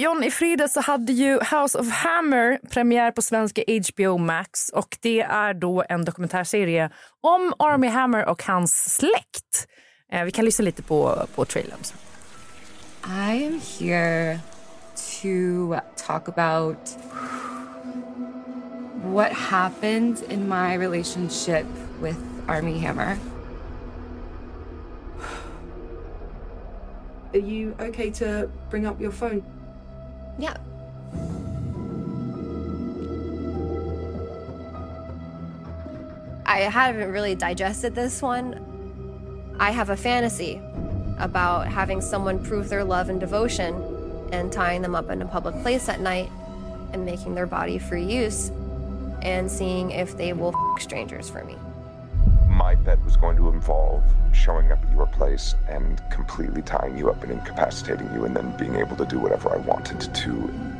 John, 0.00 0.24
i 0.24 0.30
fredags 0.30 0.72
så 0.72 0.80
hade 0.80 1.12
ju 1.12 1.32
House 1.34 1.78
of 1.78 1.90
Hammer 1.90 2.58
premiär 2.70 3.10
på 3.10 3.22
svenska 3.22 3.62
HBO 3.66 4.18
Max 4.18 4.68
och 4.68 4.98
det 5.00 5.20
är 5.20 5.54
då 5.54 5.84
en 5.88 6.04
dokumentärserie 6.04 6.90
om 7.20 7.54
Army 7.58 7.88
Hammer 7.88 8.28
och 8.28 8.42
hans 8.42 8.96
släkt. 8.96 9.68
Eh, 10.12 10.24
vi 10.24 10.30
kan 10.30 10.44
lyssna 10.44 10.64
lite 10.64 10.82
på, 10.82 11.26
på 11.34 11.44
trailern. 11.44 11.78
I 13.04 13.46
am 13.46 13.60
here 13.78 14.40
to 15.22 15.74
talk 16.06 16.28
about 16.28 16.78
what 19.04 19.32
happened 19.32 20.16
in 20.30 20.48
my 20.48 20.76
relationship 20.78 21.66
with 22.02 22.18
Army 22.48 22.78
Hammer. 22.78 23.16
Are 27.34 27.38
you 27.38 27.74
okay 27.80 28.10
to 28.10 28.48
bring 28.70 28.86
up 28.86 29.00
your 29.00 29.12
phone? 29.12 29.59
Yeah. 30.40 30.56
I 36.46 36.60
haven't 36.60 37.12
really 37.12 37.34
digested 37.34 37.94
this 37.94 38.22
one. 38.22 39.54
I 39.60 39.70
have 39.70 39.90
a 39.90 39.96
fantasy 39.96 40.62
about 41.18 41.68
having 41.68 42.00
someone 42.00 42.42
prove 42.42 42.70
their 42.70 42.82
love 42.82 43.10
and 43.10 43.20
devotion 43.20 43.74
and 44.32 44.50
tying 44.50 44.80
them 44.80 44.94
up 44.94 45.10
in 45.10 45.20
a 45.20 45.26
public 45.26 45.60
place 45.60 45.90
at 45.90 46.00
night 46.00 46.30
and 46.94 47.04
making 47.04 47.34
their 47.34 47.46
body 47.46 47.78
for 47.78 47.96
use 47.96 48.50
and 49.20 49.50
seeing 49.50 49.90
if 49.90 50.16
they 50.16 50.32
will 50.32 50.54
f- 50.56 50.82
strangers 50.82 51.28
for 51.28 51.44
me. 51.44 51.56
My 52.68 52.74
bet 52.74 52.98
was 53.04 53.16
going 53.16 53.36
to 53.38 53.48
involve 53.48 54.02
showing 54.32 54.70
up 54.72 54.80
at 54.84 54.90
your 54.96 55.06
place 55.06 55.54
and 55.68 56.02
completely 56.10 56.62
tying 56.62 56.98
you 56.98 57.10
up 57.10 57.22
and 57.24 57.32
incapacitating 57.32 58.08
you, 58.14 58.24
and 58.26 58.36
then 58.36 58.56
being 58.58 58.76
able 58.76 58.96
to 58.96 59.06
do 59.14 59.18
whatever 59.18 59.46
I 59.56 59.58
wanted 59.72 60.00
to 60.22 60.32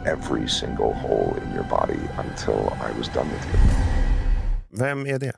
every 0.05 0.49
single 0.49 0.93
hole 0.93 1.37
in 1.43 1.55
your 1.55 1.65
body 1.65 2.01
until 2.19 2.61
I 2.87 2.91
was 2.99 3.09
done 3.09 3.29
with 3.33 3.45
you. 3.53 3.61
Vem 4.79 5.07
är 5.07 5.19
det? 5.19 5.33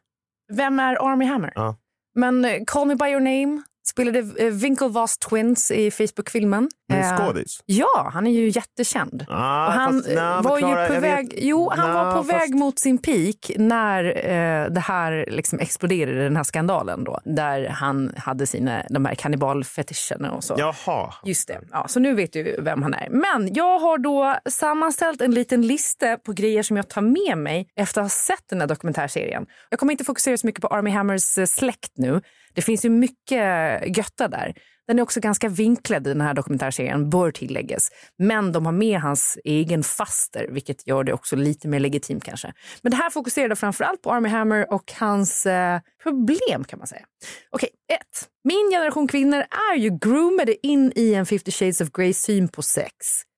Vem 0.52 0.80
är 0.80 0.96
Army 1.02 1.24
Hammer? 1.24 1.52
Ja. 1.54 1.76
Men 2.14 2.44
eh, 2.44 2.62
Call 2.66 2.86
Me 2.86 2.94
By 2.94 3.08
Your 3.08 3.20
Name 3.20 3.62
spelade 3.88 4.18
eh, 4.38 4.46
Winklevoss 4.52 5.18
Twins 5.18 5.70
i 5.70 5.90
Facebook-filmen. 5.90 6.68
En 6.92 6.98
Eh, 6.98 7.16
skådis? 7.18 7.60
Ja, 7.66 8.10
han 8.12 8.26
är 8.26 8.30
ju 8.30 8.48
jättekänd. 8.48 9.26
Ah, 9.28 9.66
och 9.66 9.72
han 9.72 9.92
fast- 10.02 10.08
men 10.14 10.42
var 10.42 10.58
ju 10.58 10.94
på 10.94 11.00
väg, 11.00 11.28
vet- 11.28 11.42
jo, 11.44 11.70
han 11.70 11.86
nej, 11.86 11.94
var 12.04 12.12
på 12.12 12.16
fast- 12.18 12.32
väg 12.32 12.54
mot 12.54 12.78
sin 12.78 12.98
peak 12.98 13.50
när 13.56 14.04
eh, 14.04 14.70
det 14.70 14.80
här 14.80 15.26
liksom 15.28 15.58
exploderade, 15.58 16.22
den 16.24 16.36
här 16.36 16.42
skandalen 16.44 17.04
då, 17.04 17.20
där 17.24 17.68
han 17.68 18.12
hade 18.16 18.46
sina, 18.46 18.82
de 18.90 19.04
här 19.04 19.14
kannibalfetischerna 19.14 20.32
och 20.32 20.44
så. 20.44 20.54
Jaha. 20.58 21.14
Just 21.24 21.48
det. 21.48 21.60
Ja, 21.70 21.88
så 21.88 22.00
nu 22.00 22.14
vet 22.14 22.32
du 22.32 22.56
vem 22.60 22.82
han 22.82 22.94
är. 22.94 23.08
Men 23.10 23.54
jag 23.54 23.78
har 23.78 23.98
då 23.98 24.36
sammanställt 24.50 25.20
en 25.20 25.30
liten 25.34 25.66
lista 25.66 26.16
på 26.16 26.32
grejer 26.32 26.62
som 26.62 26.76
jag 26.76 26.88
tar 26.88 27.02
med 27.02 27.38
mig 27.38 27.68
efter 27.76 28.00
att 28.00 28.04
ha 28.04 28.08
sett 28.10 28.48
den 28.50 28.60
här 28.60 28.68
dokumentärserien. 28.68 29.46
Jag 29.70 29.78
kommer 29.80 29.92
inte 29.92 30.04
fokusera 30.04 30.36
så 30.36 30.46
mycket 30.46 30.62
på 30.62 30.68
Army 30.68 30.90
Hammers 30.90 31.38
eh, 31.38 31.44
släkt 31.46 31.92
nu. 31.96 32.20
Det 32.54 32.62
finns 32.62 32.84
ju 32.84 32.88
mycket 32.90 33.71
götta 33.80 34.28
där. 34.28 34.54
Den 34.86 34.98
är 34.98 35.02
också 35.02 35.20
ganska 35.20 35.48
vinklad 35.48 36.02
den 36.02 36.20
här 36.20 36.34
dokumentärserien, 36.34 37.10
bör 37.10 37.30
tilläggas. 37.30 37.90
Men 38.18 38.52
de 38.52 38.66
har 38.66 38.72
med 38.72 39.00
hans 39.00 39.38
egen 39.44 39.82
faster, 39.82 40.48
vilket 40.50 40.86
gör 40.86 41.04
det 41.04 41.12
också 41.12 41.36
lite 41.36 41.68
mer 41.68 41.80
legitimt 41.80 42.24
kanske. 42.24 42.52
Men 42.82 42.90
det 42.90 42.96
här 42.96 43.10
fokuserade 43.10 43.56
framförallt 43.56 44.02
på 44.02 44.12
Army 44.12 44.28
Hammer 44.28 44.72
och 44.72 44.92
hans 44.98 45.46
eh, 45.46 45.80
problem 46.02 46.64
kan 46.64 46.78
man 46.78 46.88
säga. 46.88 47.04
Okej, 47.50 47.68
ett. 47.92 48.28
Min 48.44 48.70
generation 48.70 49.08
kvinnor 49.08 49.44
är 49.72 49.76
ju 49.76 49.98
groomade 49.98 50.66
in 50.66 50.92
i 50.96 51.14
en 51.14 51.26
50 51.26 51.50
shades 51.50 51.80
of 51.80 51.90
Grey 51.90 52.12
syn 52.12 52.48
på 52.48 52.62
sex. 52.62 52.94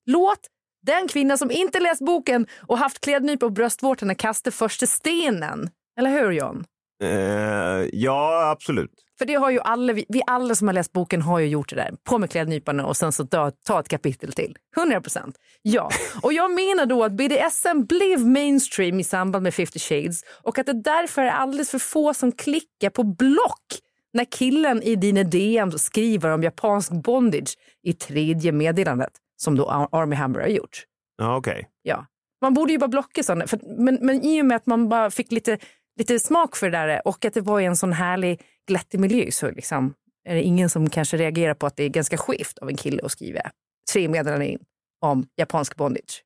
Låt 0.07 0.41
den 0.87 1.09
kvinna 1.09 1.37
som 1.37 1.51
inte 1.51 1.81
läst 1.81 2.05
boken 2.05 2.47
och 2.67 2.79
haft 2.79 3.01
klädnypa 3.01 3.47
och 3.47 3.53
bröstvårtorna 3.53 4.15
kasta 4.15 4.51
första 4.51 4.87
stenen. 4.87 5.71
Eller 5.99 6.11
hur 6.11 6.33
John? 6.33 6.65
Uh, 7.03 7.89
ja, 7.93 8.51
absolut. 8.51 9.04
För 9.19 9.25
det 9.27 9.35
har 9.35 9.51
ju 9.51 9.61
alla, 9.61 9.93
vi, 9.93 10.05
vi 10.09 10.23
alla 10.27 10.55
som 10.55 10.69
har 10.69 10.73
läst 10.73 10.93
boken 10.93 11.23
har 11.23 11.39
ju 11.39 11.47
gjort 11.47 11.69
det 11.71 11.77
där. 11.77 11.95
På 12.09 12.19
med 12.19 12.31
klädnypan 12.31 12.81
och 12.81 12.97
sen 12.97 13.13
så 13.13 13.27
ta, 13.27 13.51
ta 13.51 13.81
ett 13.81 13.89
kapitel 13.89 14.33
till. 14.33 14.57
100 14.77 15.01
procent. 15.01 15.37
Ja, 15.63 15.91
och 16.23 16.33
jag 16.33 16.51
menar 16.51 16.87
då 16.87 17.05
att 17.05 17.13
BDSM 17.13 17.85
blev 17.89 18.27
mainstream 18.27 19.01
i 19.01 19.05
samband 19.05 19.43
med 19.43 19.55
50 19.55 19.79
shades 19.79 20.23
och 20.43 20.59
att 20.59 20.67
det 20.67 20.83
därför 20.83 21.23
är 21.23 21.31
alldeles 21.31 21.71
för 21.71 21.79
få 21.79 22.15
som 22.15 22.33
klickar 22.33 22.91
på 22.91 23.03
block 23.03 23.65
när 24.13 24.25
killen 24.25 24.83
i 24.83 24.97
dina 24.97 25.23
DM 25.23 25.71
skriver 25.73 26.31
om 26.31 26.43
japansk 26.43 26.93
bondage 26.93 27.57
i 27.83 27.93
tredje 27.93 28.53
meddelandet 28.53 29.13
som 29.37 29.57
då 29.57 29.67
Ar- 29.71 29.89
Army 29.93 30.17
Hammer 30.17 30.41
har 30.41 30.49
gjort. 30.49 30.85
Ja, 31.19 31.37
okej. 31.37 31.69
Ja. 31.83 32.07
Man 32.41 32.55
borde 32.55 32.73
ju 32.73 32.79
bara 32.79 32.89
blocka 32.89 33.23
sådana, 33.23 33.47
för, 33.47 33.61
men, 33.79 33.99
men 34.01 34.23
i 34.23 34.43
och 34.43 34.47
med 34.47 34.57
att 34.57 34.67
man 34.67 34.89
bara 34.89 35.11
fick 35.11 35.33
lite, 35.33 35.59
lite 35.99 36.21
smak 36.21 36.57
för 36.57 36.71
det 36.71 36.79
där 36.79 37.09
och 37.09 37.25
att 37.25 37.35
det 37.35 37.41
var 37.41 37.61
i 37.61 37.65
en 37.65 37.77
sån 37.77 37.93
härlig 37.93 38.41
glättig 38.69 39.01
miljö 39.01 39.31
så 39.31 39.51
liksom, 39.51 39.95
är 40.29 40.35
det 40.35 40.43
ingen 40.43 40.71
som 40.71 40.91
kanske 40.91 41.17
reagerar 41.17 41.55
på 41.55 41.67
att 41.67 41.77
det 41.77 41.85
är 41.85 41.89
ganska 41.89 42.17
skevt 42.17 42.59
av 42.59 42.69
en 42.69 42.77
kille 42.77 43.03
att 43.05 43.13
skriva 43.13 43.41
tre 43.93 44.09
meddelanden 44.09 44.49
in 44.49 44.59
om 45.01 45.27
japansk 45.37 45.77
bondage. 45.77 46.25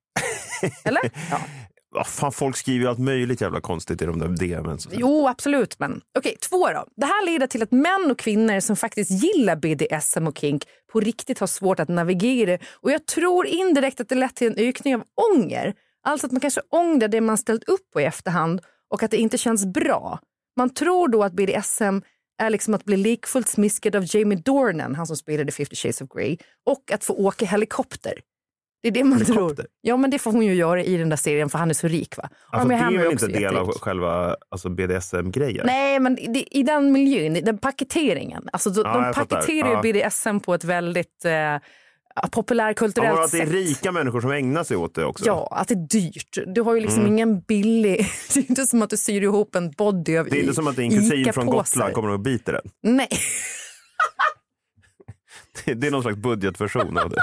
Eller? 0.84 1.00
Ja. 1.30 2.04
Fan, 2.04 2.32
folk 2.32 2.56
skriver 2.56 2.84
ju 2.84 2.88
allt 2.90 2.98
möjligt 2.98 3.40
jävla 3.40 3.60
konstigt 3.60 4.02
i 4.02 4.04
de 4.04 4.18
där 4.18 4.28
DMen. 4.28 4.78
Jo, 4.90 5.28
absolut. 5.28 5.78
Men 5.78 6.00
okej, 6.18 6.36
två 6.50 6.68
då. 6.68 6.84
Det 6.96 7.06
här 7.06 7.26
leder 7.26 7.46
till 7.46 7.62
att 7.62 7.70
män 7.70 8.10
och 8.10 8.18
kvinnor 8.18 8.60
som 8.60 8.76
faktiskt 8.76 9.10
gillar 9.10 9.56
BDSM 9.56 10.26
och 10.26 10.38
kink 10.38 10.64
på 10.92 11.00
riktigt 11.00 11.38
har 11.38 11.46
svårt 11.46 11.80
att 11.80 11.88
navigera. 11.88 12.58
Och 12.74 12.90
jag 12.90 13.06
tror 13.06 13.46
indirekt 13.46 14.00
att 14.00 14.08
det 14.08 14.14
lett 14.14 14.36
till 14.36 14.46
en 14.46 14.68
ökning 14.68 14.94
av 14.94 15.02
ånger. 15.32 15.74
Alltså 16.02 16.26
att 16.26 16.32
man 16.32 16.40
kanske 16.40 16.60
ångrar 16.70 17.08
det 17.08 17.20
man 17.20 17.38
ställt 17.38 17.64
upp 17.64 17.90
på 17.92 18.00
i 18.00 18.04
efterhand 18.04 18.60
och 18.90 19.02
att 19.02 19.10
det 19.10 19.16
inte 19.16 19.38
känns 19.38 19.66
bra. 19.66 20.18
Man 20.56 20.70
tror 20.70 21.08
då 21.08 21.22
att 21.24 21.32
BDSM 21.32 21.98
är 22.42 22.50
liksom 22.50 22.74
att 22.74 22.84
bli 22.84 22.96
likfullt 22.96 23.48
smiskad 23.48 23.96
av 23.96 24.04
Jamie 24.16 24.38
Dornan, 24.44 24.94
han 24.94 25.06
som 25.06 25.16
spelade 25.16 25.52
50 25.52 25.76
shades 25.76 26.00
of 26.00 26.08
Grey, 26.08 26.36
och 26.66 26.92
att 26.92 27.04
få 27.04 27.14
åka 27.14 27.46
helikopter. 27.46 28.14
Det 28.82 28.88
är 28.88 28.92
det 28.92 29.04
man 29.04 29.18
Helikopter? 29.18 29.54
tror. 29.54 29.66
Ja, 29.80 29.96
men 29.96 30.10
det 30.10 30.18
får 30.18 30.32
hon 30.32 30.46
ju 30.46 30.54
göra 30.54 30.82
i 30.82 30.96
den 30.96 31.08
där 31.08 31.16
serien 31.16 31.48
för 31.48 31.58
han 31.58 31.70
är 31.70 31.74
så 31.74 31.88
rik. 31.88 32.16
va? 32.16 32.28
Alltså, 32.50 32.68
det 32.68 32.74
är 32.74 32.98
väl 32.98 33.12
inte 33.12 33.26
del 33.26 33.56
av 33.56 33.72
själva 33.78 34.36
alltså 34.48 34.68
BDSM-grejen? 34.68 35.66
Nej, 35.66 36.00
men 36.00 36.14
det, 36.14 36.56
i 36.58 36.62
den 36.62 36.92
miljön, 36.92 37.44
den 37.44 37.58
paketeringen. 37.58 38.48
Alltså, 38.52 38.70
de, 38.70 38.80
Ja, 38.84 39.00
de 39.00 39.14
paketerar 39.14 39.70
Ja. 39.72 39.82
BDSM 39.82 40.40
på 40.40 40.54
ett 40.54 40.64
väldigt 40.64 41.24
eh, 41.24 41.56
populärkulturellt 42.32 43.14
men 43.14 43.24
att 43.24 43.30
det 43.32 43.38
är 43.40 43.46
rika 43.46 43.92
människor 43.92 44.20
som 44.20 44.30
ägnar 44.30 44.64
sig 44.64 44.76
åt 44.76 44.94
det 44.94 45.04
också. 45.04 45.26
Ja, 45.26 45.48
att 45.50 45.68
det 45.68 45.74
är 45.74 45.86
dyrt. 45.88 46.38
Du 46.54 46.60
har 46.60 46.74
ju 46.74 46.80
liksom 46.80 47.00
Mm. 47.00 47.12
ingen 47.12 47.40
billig... 47.40 47.96
Det 48.34 48.40
är 48.40 48.50
inte 48.50 48.66
som 48.66 48.82
att 48.82 48.90
du 48.90 48.96
syr 48.96 49.22
ihop 49.22 49.54
en 49.54 49.70
body 49.70 50.16
av 50.18 50.28
Det 50.28 50.38
är 50.38 50.40
inte 50.40 50.54
som 50.54 50.66
att 50.66 50.76
din 50.76 50.90
kusin 50.90 51.32
från. 51.32 51.46
Gotland 51.46 51.92
kommer 51.94 52.08
och 52.08 52.20
biter 52.20 52.52
den. 52.52 52.62
Nej. 52.82 53.08
Det 55.64 55.86
är 55.86 55.90
någon 55.90 56.02
slags 56.02 56.16
budgetversion 56.18 56.98
av 56.98 57.10
det. 57.10 57.20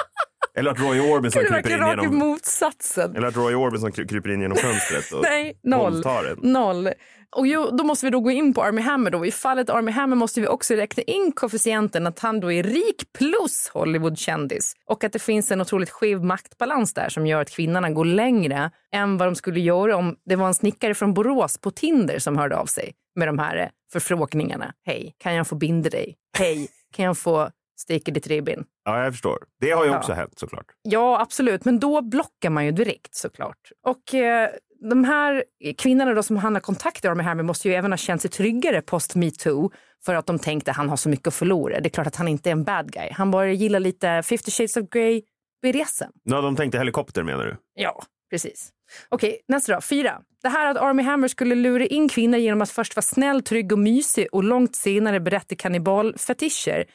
Eller 0.55 0.71
att 0.71 0.79
Roy 0.79 0.99
Orbison 0.99 1.43
kryper 1.43 1.71
in 1.71 1.87
genom... 1.87 2.15
motsatsen. 2.17 3.15
Eller 3.15 3.27
att 3.27 3.35
Roy 3.35 3.55
Orbison 3.55 3.91
kry- 3.91 4.07
kryper 4.07 4.29
in 4.29 4.41
genom 4.41 4.57
fönstret 4.57 5.11
och 5.11 5.23
Nej, 5.23 5.59
noll. 5.63 6.03
Noll. 6.41 6.89
Och 7.35 7.47
jo, 7.47 7.69
då 7.71 7.83
måste 7.83 8.05
vi 8.05 8.09
då 8.09 8.19
gå 8.19 8.31
in 8.31 8.53
på 8.53 8.63
Army 8.63 8.81
Hammer. 8.81 9.11
Då. 9.11 9.25
I 9.25 9.31
fallet 9.31 9.69
Army 9.69 9.91
Hammer 9.91 10.15
måste 10.15 10.41
vi 10.41 10.47
också 10.47 10.73
räkna 10.73 11.03
in 11.03 11.31
koefficienten 11.35 12.07
att 12.07 12.19
han 12.19 12.39
då 12.39 12.51
är 12.51 12.63
rik 12.63 13.13
plus 13.17 13.69
Hollywoodkändis. 13.73 14.73
Och 14.85 15.03
att 15.03 15.13
det 15.13 15.19
finns 15.19 15.51
en 15.51 15.61
otroligt 15.61 15.89
skev 15.89 16.23
maktbalans 16.23 16.93
där 16.93 17.09
som 17.09 17.27
gör 17.27 17.41
att 17.41 17.49
kvinnorna 17.49 17.89
går 17.89 18.05
längre 18.05 18.71
än 18.93 19.17
vad 19.17 19.27
de 19.27 19.35
skulle 19.35 19.59
göra 19.59 19.95
om 19.95 20.15
det 20.25 20.35
var 20.35 20.47
en 20.47 20.53
snickare 20.53 20.93
från 20.93 21.13
Borås 21.13 21.57
på 21.57 21.71
Tinder 21.71 22.19
som 22.19 22.37
hörde 22.37 22.57
av 22.57 22.65
sig 22.65 22.93
med 23.15 23.27
de 23.27 23.39
här 23.39 23.69
förfrågningarna. 23.91 24.73
Hej, 24.85 25.15
kan 25.17 25.33
jag 25.35 25.47
få 25.47 25.55
binda 25.55 25.89
dig? 25.89 26.15
Hej, 26.37 26.67
kan 26.95 27.05
jag 27.05 27.17
få 27.17 27.49
steka 27.79 28.11
ditt 28.11 28.27
revben? 28.27 28.63
Ja, 28.85 29.03
jag 29.03 29.13
förstår. 29.13 29.37
Det 29.61 29.71
har 29.71 29.85
ju 29.85 29.91
Ja. 29.91 29.97
också 29.97 30.13
hänt 30.13 30.39
såklart. 30.39 30.65
Ja, 30.81 31.21
absolut. 31.21 31.65
Men 31.65 31.79
då 31.79 32.01
blockar 32.01 32.49
man 32.49 32.65
ju 32.65 32.71
direkt 32.71 33.15
såklart. 33.15 33.57
Och 33.87 34.13
eh, 34.13 34.49
de 34.89 35.03
här 35.03 35.43
kvinnorna 35.77 36.13
då 36.13 36.23
som 36.23 36.37
han 36.37 36.53
har 36.53 36.61
kontakter 36.61 37.15
med 37.15 37.25
här 37.25 37.35
med 37.35 37.45
måste 37.45 37.67
ju 37.69 37.73
även 37.75 37.91
ha 37.91 37.97
känt 37.97 38.21
sig 38.21 38.31
tryggare 38.31 38.81
post 38.81 39.15
metoo 39.15 39.71
för 40.05 40.15
att 40.15 40.25
de 40.25 40.39
tänkte 40.39 40.71
han 40.71 40.89
har 40.89 40.97
så 40.97 41.09
mycket 41.09 41.27
att 41.27 41.33
förlora. 41.33 41.79
Det 41.79 41.87
är 41.87 41.89
klart 41.89 42.07
att 42.07 42.15
han 42.15 42.27
inte 42.27 42.49
är 42.49 42.51
en 42.51 42.63
bad 42.63 42.91
guy. 42.91 43.09
Han 43.11 43.31
bara 43.31 43.51
gillar 43.51 43.79
lite 43.79 44.23
50 44.23 44.51
shades 44.51 44.77
of 44.77 44.89
Grey 44.89 45.21
BDSM. 45.63 46.03
Ja, 46.23 46.41
de 46.41 46.55
tänkte 46.55 46.77
helikopter 46.77 47.23
menar 47.23 47.45
du? 47.45 47.57
Ja, 47.73 48.03
precis. 48.29 48.69
Okej, 49.09 49.39
nästa 49.47 49.75
då. 49.75 49.81
Fyra. 49.81 50.21
Det 50.43 50.49
här 50.49 50.71
att 50.71 50.77
Army 50.77 51.03
Hammer 51.03 51.27
skulle 51.27 51.55
lura 51.55 51.85
in 51.85 52.09
kvinnor 52.09 52.39
genom 52.39 52.61
att 52.61 52.69
först 52.69 52.95
vara 52.95 53.01
snäll, 53.01 53.43
trygg 53.43 53.71
och 53.71 53.79
mysig 53.79 54.27
och 54.31 54.43
långt 54.43 54.75
senare 54.75 55.19
berätta 55.19 55.55
kannibalfetischer. 55.55 56.85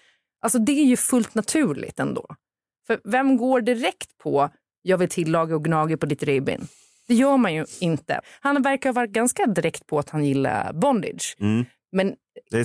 Alltså 0.40 0.58
det 0.58 0.72
är 0.72 0.84
ju 0.84 0.96
fullt 0.96 1.34
naturligt 1.34 2.00
ändå. 2.00 2.26
För 2.86 3.00
vem 3.04 3.36
går 3.36 3.60
direkt 3.60 4.18
på 4.18 4.50
jag 4.82 4.98
vill 4.98 5.08
tillaga 5.08 5.54
och 5.54 5.64
gnaga 5.64 5.96
på 5.96 6.06
ditt 6.06 6.22
revben? 6.22 6.68
Det 7.08 7.14
gör 7.14 7.36
man 7.36 7.54
ju 7.54 7.66
inte. 7.80 8.20
Han 8.40 8.62
verkar 8.62 8.88
ha 8.88 8.94
varit 8.94 9.10
ganska 9.10 9.46
direkt 9.46 9.86
på 9.86 9.98
att 9.98 10.10
han 10.10 10.24
gillar 10.24 10.72
bondage. 10.72 11.36
Mm. 11.40 11.64
Men 11.92 12.16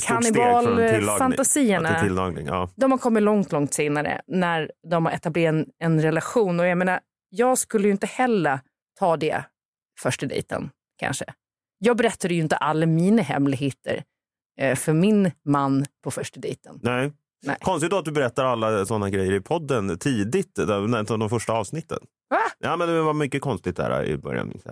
kannibalfantasierna, 0.07 1.93
Ja, 1.93 2.03
tillagning. 2.03 2.45
Ja. 2.45 2.69
de 2.75 2.91
har 2.91 2.97
kommit 2.97 3.23
långt, 3.23 3.51
långt 3.51 3.73
senare 3.73 4.21
när 4.27 4.71
de 4.91 5.05
har 5.05 5.13
etablerat 5.13 5.53
en, 5.53 5.65
en 5.79 6.01
relation. 6.01 6.59
Och 6.59 6.67
jag 6.67 6.77
menar, 6.77 6.99
jag 7.29 7.57
skulle 7.57 7.87
ju 7.87 7.91
inte 7.91 8.07
heller 8.07 8.59
ta 8.99 9.17
det 9.17 9.43
första 9.99 10.25
dejten, 10.25 10.69
kanske. 10.97 11.25
Jag 11.77 11.97
berättade 11.97 12.33
ju 12.33 12.41
inte 12.41 12.55
alla 12.55 12.85
mina 12.85 13.21
hemligheter 13.21 14.03
eh, 14.59 14.75
för 14.75 14.93
min 14.93 15.31
man 15.45 15.85
på 16.03 16.11
första 16.11 16.39
dejten. 16.39 16.79
Nej. 16.83 17.11
Nej. 17.43 17.57
Konstigt 17.61 17.91
då 17.91 17.97
att 17.97 18.05
du 18.05 18.11
berättar 18.11 18.45
alla 18.45 18.85
sådana 18.85 19.09
grejer 19.09 19.31
i 19.33 19.41
podden 19.41 19.97
tidigt, 19.99 20.55
där- 20.55 21.17
de 21.17 21.29
första 21.29 21.53
avsnitten. 21.53 21.97
Va? 22.29 22.37
Ja, 22.59 22.77
men 22.77 22.87
det 22.87 23.01
var 23.01 23.13
mycket 23.13 23.41
konstigt 23.41 23.75
där 23.75 24.03
i 24.05 24.17
början. 24.17 24.53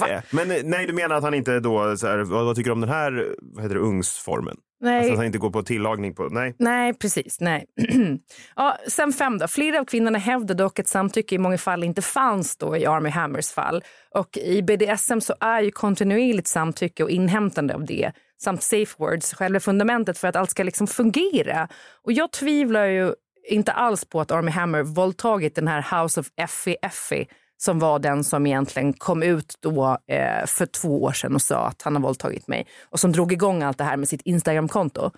Va? 0.00 0.08
Eh, 0.08 0.22
Men 0.30 0.50
eh, 0.50 0.56
nej, 0.64 0.86
du 0.86 0.92
menar 0.92 1.16
att 1.16 1.22
han 1.22 1.34
inte 1.34 1.60
då, 1.60 1.96
så 1.96 2.06
här, 2.06 2.18
vad, 2.18 2.44
vad 2.44 2.56
tycker 2.56 2.70
du 2.70 2.72
om 2.72 2.80
den 2.80 2.90
här 2.90 3.34
vad 3.40 3.62
heter 3.64 3.74
det, 3.74 3.80
ungsformen? 3.80 4.56
Nej. 4.80 4.98
Alltså 4.98 5.12
att 5.12 5.18
han 5.18 5.26
inte 5.26 5.38
går 5.38 5.50
på 5.50 5.62
tillagning 5.62 6.14
på, 6.14 6.28
nej. 6.28 6.54
Nej, 6.58 6.94
precis. 6.94 7.40
Nej. 7.40 7.66
ja, 8.56 8.76
sen 8.88 9.12
fem 9.12 9.38
då. 9.38 9.48
Flera 9.48 9.80
av 9.80 9.84
kvinnorna 9.84 10.18
hävdade 10.18 10.62
dock 10.62 10.78
att 10.78 10.88
samtycke 10.88 11.34
i 11.34 11.38
många 11.38 11.58
fall 11.58 11.84
inte 11.84 12.02
fanns 12.02 12.56
då 12.56 12.76
i 12.76 12.86
Army 12.86 13.10
Hammers 13.10 13.52
fall. 13.52 13.84
Och 14.14 14.36
i 14.36 14.62
BDSM 14.62 15.20
så 15.20 15.34
är 15.40 15.62
ju 15.62 15.70
kontinuerligt 15.70 16.48
samtycke 16.48 17.04
och 17.04 17.10
inhämtande 17.10 17.74
av 17.74 17.84
det 17.84 18.12
samt 18.40 18.62
safe 18.62 18.94
words 18.98 19.34
själva 19.34 19.60
fundamentet 19.60 20.18
för 20.18 20.28
att 20.28 20.36
allt 20.36 20.50
ska 20.50 20.62
liksom 20.62 20.86
fungera. 20.86 21.68
Och 22.04 22.12
jag 22.12 22.32
tvivlar 22.32 22.86
ju 22.86 23.14
inte 23.48 23.72
alls 23.72 24.04
på 24.04 24.20
att 24.20 24.30
Army 24.30 24.50
Hammer 24.50 24.82
våldtagit 24.82 25.54
den 25.54 25.68
här 25.68 26.02
House 26.02 26.20
of 26.20 26.26
Effie 26.36 26.76
Effie 26.82 27.26
som 27.58 27.78
var 27.78 27.98
den 27.98 28.24
som 28.24 28.46
egentligen 28.46 28.92
kom 28.92 29.22
ut 29.22 29.54
då 29.60 29.98
eh, 30.06 30.46
för 30.46 30.66
två 30.66 31.02
år 31.02 31.12
sedan 31.12 31.34
och 31.34 31.42
sa 31.42 31.66
att 31.66 31.82
han 31.82 31.94
har 31.94 32.02
våldtagit 32.02 32.48
mig 32.48 32.66
och 32.90 33.00
som 33.00 33.12
drog 33.12 33.32
igång 33.32 33.62
allt 33.62 33.78
det 33.78 33.84
här 33.84 33.96
med 33.96 34.08
sitt 34.08 34.22
Instagramkonto. 34.22 35.10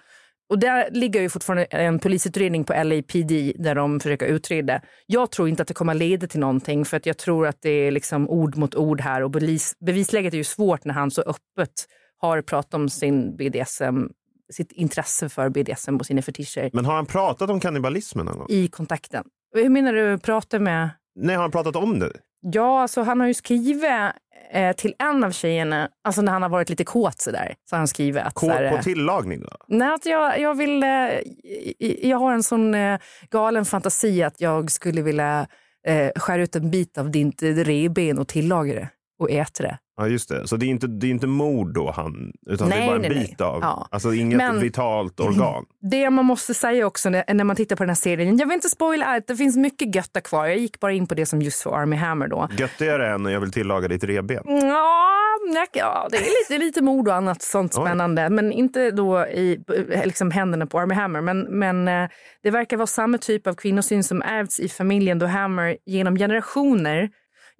Och 0.50 0.58
där 0.58 0.88
ligger 0.90 1.20
ju 1.20 1.28
fortfarande 1.28 1.64
en 1.64 1.98
polisutredning 1.98 2.64
på 2.64 2.72
LAPD 2.72 3.32
där 3.54 3.74
de 3.74 4.00
försöker 4.00 4.26
utreda. 4.26 4.80
Jag 5.06 5.30
tror 5.30 5.48
inte 5.48 5.62
att 5.62 5.68
det 5.68 5.74
kommer 5.74 5.94
leda 5.94 6.26
till 6.26 6.40
någonting 6.40 6.84
för 6.84 6.96
att 6.96 7.06
jag 7.06 7.18
tror 7.18 7.46
att 7.46 7.56
det 7.62 7.70
är 7.70 7.90
liksom 7.90 8.28
ord 8.28 8.56
mot 8.56 8.74
ord 8.74 9.00
här 9.00 9.22
och 9.22 9.30
bevis, 9.30 9.76
bevisläget 9.80 10.32
är 10.32 10.38
ju 10.38 10.44
svårt 10.44 10.84
när 10.84 10.94
han 10.94 11.10
så 11.10 11.22
öppet 11.22 11.86
har 12.18 12.42
pratat 12.42 12.74
om 12.74 12.88
sin 12.88 13.36
BDSM, 13.36 14.06
sitt 14.52 14.72
intresse 14.72 15.28
för 15.28 15.48
BDSM 15.48 15.96
och 15.96 16.06
sina 16.06 16.22
fetischer 16.22 16.70
Men 16.72 16.84
har 16.84 16.94
han 16.94 17.06
pratat 17.06 17.50
om 17.50 17.60
kannibalismen 17.60 18.26
någon 18.26 18.38
gång? 18.38 18.46
i 18.50 18.68
kontakten. 18.68 19.24
Hur 19.54 19.68
menar 19.68 19.92
du 19.92 20.18
prata 20.18 20.58
med? 20.58 20.90
Nej, 21.16 21.36
har 21.36 21.42
han 21.42 21.50
pratat 21.50 21.76
om 21.76 21.98
det? 21.98 22.12
Ja, 22.40 22.82
alltså 22.82 23.02
han 23.02 23.20
har 23.20 23.26
ju 23.26 23.34
skrivit 23.34 23.84
eh, 24.52 24.72
till 24.76 24.94
en 24.98 25.24
av 25.24 25.30
tjejerna, 25.30 25.88
alltså 26.04 26.22
när 26.22 26.32
han 26.32 26.42
har 26.42 26.48
varit 26.48 26.70
lite 26.70 26.84
kåt 26.84 27.20
sådär, 27.20 27.54
så 27.70 27.76
han 27.76 27.88
skrivit 27.88 28.22
att... 28.22 28.34
Kåt 28.34 28.50
här, 28.50 28.76
på 28.76 28.82
tillagning 28.82 29.40
då? 29.40 29.48
Nej, 29.68 29.94
att 29.94 30.06
jag, 30.06 30.40
jag 30.40 30.54
vill... 30.54 30.82
Eh, 30.82 30.88
jag 32.08 32.18
har 32.18 32.32
en 32.32 32.42
sån 32.42 32.74
eh, 32.74 32.98
galen 33.30 33.64
fantasi 33.64 34.22
att 34.22 34.40
jag 34.40 34.70
skulle 34.70 35.02
vilja 35.02 35.46
eh, 35.86 36.10
skära 36.16 36.42
ut 36.42 36.56
en 36.56 36.70
bit 36.70 36.98
av 36.98 37.10
ditt 37.10 37.42
revben 37.42 38.18
och 38.18 38.28
tillaga 38.28 38.74
det 38.74 38.88
och 39.18 39.30
äta 39.30 39.62
det. 39.62 39.78
Ja, 40.00 40.08
just 40.08 40.28
det. 40.28 40.48
Så 40.48 40.56
det 40.56 40.66
är 40.66 40.68
inte, 40.68 40.86
det 40.86 41.06
är 41.06 41.10
inte 41.10 41.26
mord 41.26 41.74
då, 41.74 41.90
han, 41.90 42.32
utan 42.50 42.68
det 42.68 42.74
är 42.74 42.78
Nej, 42.78 42.86
bara 42.88 42.96
en 42.96 43.02
nej, 43.02 43.10
nej. 43.10 43.26
bit 43.28 43.40
av, 43.40 43.58
Ja. 43.62 43.88
alltså 43.90 44.14
inget 44.14 44.36
Men- 44.38 44.60
vitalt 44.60 45.20
organ. 45.26 45.64
Det 45.90 46.10
man 46.10 46.24
måste 46.24 46.54
säga 46.54 46.86
också 46.86 47.10
när, 47.10 47.34
när 47.34 47.44
man 47.44 47.56
tittar 47.56 47.76
på 47.76 47.82
den 47.82 47.90
här 47.90 47.94
serien, 47.94 48.36
jag 48.38 48.46
vill 48.46 48.54
inte 48.54 48.68
spoila 48.68 49.06
allt, 49.06 49.26
det 49.26 49.36
finns 49.36 49.56
mycket 49.56 49.94
götta 49.94 50.20
kvar. 50.20 50.46
Jag 50.46 50.58
gick 50.58 50.80
bara 50.80 50.92
in 50.92 51.06
på 51.06 51.14
det 51.14 51.26
som 51.26 51.42
just 51.42 51.62
för 51.62 51.70
Army 51.76 51.96
Hammer 51.96 52.28
då. 52.28 52.48
Göttigare 52.58 53.10
än 53.14 53.24
jag 53.24 53.40
vill 53.40 53.52
tillaga 53.52 53.88
ditt 53.88 54.04
revben. 54.04 54.42
Ja, 54.46 55.16
nej, 55.52 55.66
ja 55.72 56.08
det 56.10 56.16
är 56.16 56.54
lite, 56.54 56.64
lite 56.64 56.82
mord 56.82 57.08
och 57.08 57.14
annat 57.14 57.42
sånt 57.42 57.74
Oj. 57.78 57.84
spännande. 57.84 58.30
Men 58.30 58.52
inte 58.52 58.90
då 58.90 59.26
i 59.26 59.64
liksom, 60.04 60.30
händerna 60.30 60.66
på 60.66 60.78
Army 60.80 60.94
Hammer. 60.94 61.20
Men, 61.20 61.40
men 61.40 61.88
eh, 61.88 62.08
det 62.42 62.50
verkar 62.50 62.76
vara 62.76 62.86
samma 62.86 63.18
typ 63.18 63.46
av 63.46 63.54
kvinnosyn 63.54 64.04
som 64.04 64.22
ärvts 64.22 64.60
i 64.60 64.68
familjen 64.68 65.18
då 65.18 65.26
Hammer 65.26 65.76
genom 65.86 66.16
generationer. 66.16 67.10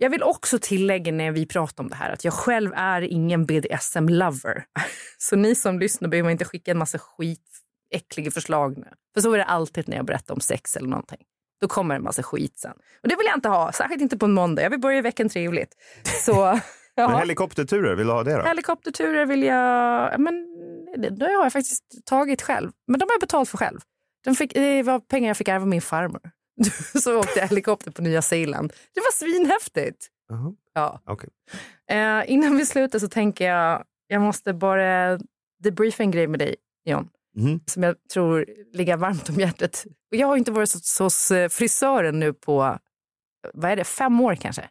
Jag 0.03 0.11
vill 0.11 0.23
också 0.23 0.59
tillägga 0.59 1.13
när 1.13 1.31
vi 1.31 1.47
pratar 1.47 1.85
om 1.85 1.91
det 1.91 1.97
här 1.97 2.13
att 2.13 2.25
jag 2.25 2.35
själv 2.35 2.73
är 2.75 3.03
ingen 3.03 3.47
BDSM-lover. 3.47 4.65
Så 5.19 5.37
ni 5.37 5.55
som 5.55 5.79
lyssnar 5.79 6.09
behöver 6.09 6.31
inte 6.31 6.45
skicka 6.45 6.71
en 6.71 6.79
massa 6.79 6.99
skit, 6.99 7.49
äckliga 7.95 8.31
förslag 8.31 8.79
nu. 8.79 8.87
För 9.15 9.21
så 9.21 9.33
är 9.33 9.39
det 9.39 9.45
alltid 9.45 9.89
när 9.89 9.97
jag 9.97 10.07
berättar 10.07 10.35
om 10.35 10.41
sex 10.41 10.77
eller 10.77 10.89
någonting. 10.89 11.19
Då 11.61 11.69
kommer 11.69 11.95
en 11.95 12.03
massa 12.03 12.23
skit 12.23 12.59
sen. 12.59 12.73
Och 13.03 13.09
det 13.09 13.17
vill 13.17 13.27
jag 13.27 13.37
inte 13.37 13.49
ha, 13.49 13.73
särskilt 13.73 14.03
inte 14.03 14.19
på 14.19 14.27
en 14.27 14.33
måndag. 14.33 14.63
Jag 14.63 14.71
vill 14.71 14.81
börja 14.81 15.03
veckan 15.03 15.29
trevligt. 15.29 15.75
Så, 16.25 16.61
ja. 16.95 17.09
Men 17.09 17.19
helikopterturer, 17.19 17.95
vill 17.95 18.07
du 18.07 18.13
ha 18.13 18.25
det 18.25 18.37
då? 18.37 18.43
Helikopterturer 18.43 19.27
vill 19.27 19.43
jag... 19.43 20.21
Men 20.21 20.47
det, 20.97 21.25
har 21.25 21.45
jag 21.45 21.53
faktiskt 21.53 21.85
tagit 22.05 22.43
själv. 22.43 22.71
Men 22.87 23.01
de 23.01 23.05
har 23.05 23.15
jag 23.15 23.21
betalt 23.21 23.49
för 23.49 23.59
själv. 23.59 23.81
De 24.25 24.35
fick, 24.35 24.55
det 24.55 24.83
var 24.83 24.99
pengar 25.01 25.29
jag 25.29 25.37
fick 25.37 25.49
ärva 25.49 25.63
av 25.63 25.69
min 25.69 25.83
farmor. 25.83 26.31
Så 27.03 27.19
åkte 27.19 27.39
jag 27.41 27.49
helikopter 27.49 27.91
på 27.91 28.03
Nya 28.03 28.23
Zeeland. 28.23 28.73
Det 28.95 29.01
var 29.01 29.13
svinhäftigt. 29.13 30.07
Jaha, 30.29 30.53
Ja. 30.75 31.01
okej. 31.07 31.31
Eh, 31.91 32.31
innan 32.33 32.57
vi 32.57 32.67
slutar 32.67 32.99
så 32.99 33.09
tänker 33.09 33.49
jag, 33.49 33.85
jag 34.07 34.23
måste 34.23 34.53
bara 34.53 35.19
debriefa 35.63 36.03
en 36.03 36.11
grej 36.11 36.27
med 36.27 36.39
dig, 36.39 36.57
John. 36.85 37.09
Mhm. 37.37 37.61
Som 37.67 37.83
jag 37.83 37.97
tror 38.13 38.47
ligger 38.73 38.97
varmt 38.97 39.29
om 39.29 39.35
hjärtat. 39.35 39.85
Och 40.11 40.17
Jag 40.17 40.27
har 40.27 40.37
inte 40.37 40.53
varit 40.53 40.73
hos, 40.73 40.99
hos 40.99 41.31
eh, 41.31 41.49
frisören 41.49 42.21
nu 42.21 42.33
på, 42.33 42.79
vad 43.55 43.71
är 43.71 43.77
det, 43.77 43.85
fem 43.85 44.21
år 44.21 44.35
kanske? 44.35 44.69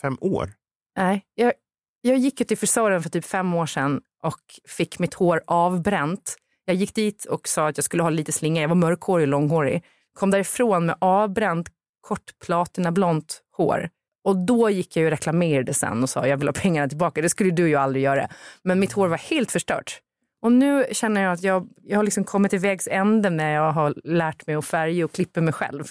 Fem 0.00 0.18
år? 0.20 0.52
Nej, 0.96 1.26
jag, 1.34 1.52
jag 2.00 2.16
gick 2.18 2.40
ju 2.40 2.46
till 2.46 2.58
frisören 2.58 3.02
för 3.02 3.10
typ 3.10 3.24
fem 3.24 3.54
år 3.54 3.66
sedan 3.66 4.00
och 4.22 4.40
fick 4.68 4.98
mitt 4.98 5.14
hår 5.14 5.42
avbränt. 5.46 6.36
Jag 6.64 6.76
gick 6.76 6.94
dit 6.94 7.24
och 7.24 7.48
sa 7.48 7.68
att 7.68 7.78
jag 7.78 7.84
skulle 7.84 8.02
ha 8.02 8.10
lite 8.10 8.32
slinga. 8.32 8.60
Jag 8.62 8.68
var 8.68 8.74
mörkhårig 8.76 9.24
och 9.24 9.28
långhårig. 9.28 9.84
Kom 10.14 10.30
därifrån 10.30 10.86
med 10.86 10.96
avbränt 10.98 11.68
kort 12.00 12.38
platinablont 12.46 13.42
hår. 13.56 13.88
Och 14.24 14.36
då 14.36 14.70
gick 14.70 14.96
jag 14.96 15.04
och 15.04 15.10
reklamerade 15.10 15.74
sen 15.74 16.02
och 16.02 16.10
sa 16.10 16.26
jag 16.26 16.36
vill 16.36 16.48
ha 16.48 16.52
pengarna 16.52 16.88
tillbaka. 16.88 17.22
Det 17.22 17.28
skulle 17.28 17.50
du 17.50 17.68
ju 17.68 17.76
aldrig 17.76 18.04
göra. 18.04 18.28
Men 18.62 18.80
mitt 18.80 18.92
hår 18.92 19.08
var 19.08 19.16
helt 19.18 19.52
förstört. 19.52 20.00
Och 20.42 20.52
nu 20.52 20.84
känner 20.92 21.22
jag 21.22 21.32
att 21.32 21.42
jag, 21.42 21.68
jag 21.82 21.98
har 21.98 22.04
liksom 22.04 22.24
kommit 22.24 22.50
till 22.50 22.58
vägs 22.58 22.88
ände 22.90 23.30
när 23.30 23.52
jag 23.54 23.72
har 23.72 23.94
lärt 24.04 24.46
mig 24.46 24.56
att 24.56 24.64
färga 24.64 25.04
och 25.04 25.12
klippa 25.12 25.40
mig 25.40 25.52
själv. 25.52 25.84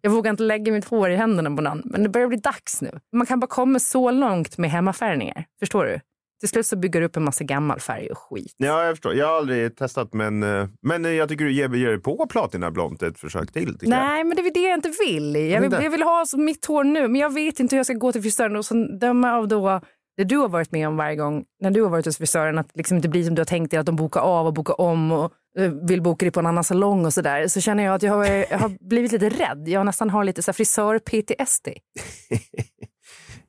Jag 0.00 0.10
vågar 0.10 0.30
inte 0.30 0.42
lägga 0.42 0.72
mitt 0.72 0.84
hår 0.84 1.10
i 1.10 1.16
händerna 1.16 1.56
på 1.56 1.62
någon, 1.62 1.82
men 1.84 2.02
det 2.02 2.08
börjar 2.08 2.28
bli 2.28 2.36
dags 2.36 2.82
nu. 2.82 3.00
Man 3.12 3.26
kan 3.26 3.40
bara 3.40 3.46
komma 3.46 3.78
så 3.78 4.10
långt 4.10 4.58
med 4.58 4.70
hemmafärgningar. 4.70 5.44
Förstår 5.60 5.84
du? 5.84 6.00
Till 6.40 6.48
slut 6.48 6.66
så 6.66 6.76
bygger 6.76 7.00
du 7.00 7.06
upp 7.06 7.16
en 7.16 7.24
massa 7.24 7.44
gammal 7.44 7.80
färg 7.80 8.10
och 8.10 8.18
skit. 8.18 8.54
Ja, 8.56 8.84
jag 8.84 8.92
förstår. 8.92 9.14
Jag 9.14 9.26
har 9.26 9.36
aldrig 9.36 9.76
testat, 9.76 10.14
men, 10.14 10.42
eh, 10.42 10.68
men 10.82 11.04
eh, 11.04 11.10
jag 11.10 11.28
tycker 11.28 11.44
du 11.44 11.52
ger, 11.52 11.68
ger 11.68 11.88
dig 11.88 12.00
på 12.00 12.26
platinablont 12.26 13.02
ett 13.02 13.18
försök 13.18 13.52
till. 13.52 13.78
tycker 13.78 13.92
jag. 13.92 14.06
Nej, 14.06 14.24
men 14.24 14.36
det 14.36 14.42
är 14.42 14.54
det 14.54 14.60
jag 14.60 14.78
inte 14.78 14.92
vill. 15.06 15.36
Jag 15.36 15.60
vill, 15.60 15.72
jag 15.72 15.90
vill 15.90 16.02
ha 16.02 16.24
så 16.26 16.38
mitt 16.38 16.66
hår 16.66 16.84
nu, 16.84 17.08
men 17.08 17.20
jag 17.20 17.34
vet 17.34 17.60
inte 17.60 17.76
hur 17.76 17.78
jag 17.78 17.86
ska 17.86 17.94
gå 17.94 18.12
till 18.12 18.22
frisören. 18.22 18.56
Och 18.56 18.64
så 18.64 18.74
döma 19.00 19.32
av 19.32 19.48
då 19.48 19.80
det 20.16 20.24
du 20.24 20.36
har 20.36 20.48
varit 20.48 20.72
med 20.72 20.88
om 20.88 20.96
varje 20.96 21.16
gång 21.16 21.44
när 21.60 21.70
du 21.70 21.82
har 21.82 21.90
varit 21.90 22.06
hos 22.06 22.18
frisören, 22.18 22.58
att 22.58 22.70
liksom 22.74 22.96
inte 22.96 23.08
blir 23.08 23.24
som 23.24 23.34
du 23.34 23.40
har 23.40 23.46
tänkt 23.46 23.70
dig, 23.70 23.80
att 23.80 23.86
de 23.86 23.96
bokar 23.96 24.20
av 24.20 24.46
och 24.46 24.54
bokar 24.54 24.80
om 24.80 25.12
och 25.12 25.32
eh, 25.58 25.72
vill 25.72 26.02
boka 26.02 26.24
dig 26.24 26.30
på 26.30 26.40
en 26.40 26.46
annan 26.46 26.64
salong 26.64 27.06
och 27.06 27.14
sådär. 27.14 27.48
Så 27.48 27.60
känner 27.60 27.84
jag 27.84 27.94
att 27.94 28.02
jag 28.02 28.12
har, 28.12 28.24
jag 28.24 28.58
har 28.58 28.88
blivit 28.88 29.12
lite 29.12 29.28
rädd. 29.28 29.68
Jag 29.68 29.86
nästan 29.86 30.10
har 30.10 30.24
lite 30.24 30.42
så 30.42 30.52
frisör-PTSD. 30.52 31.68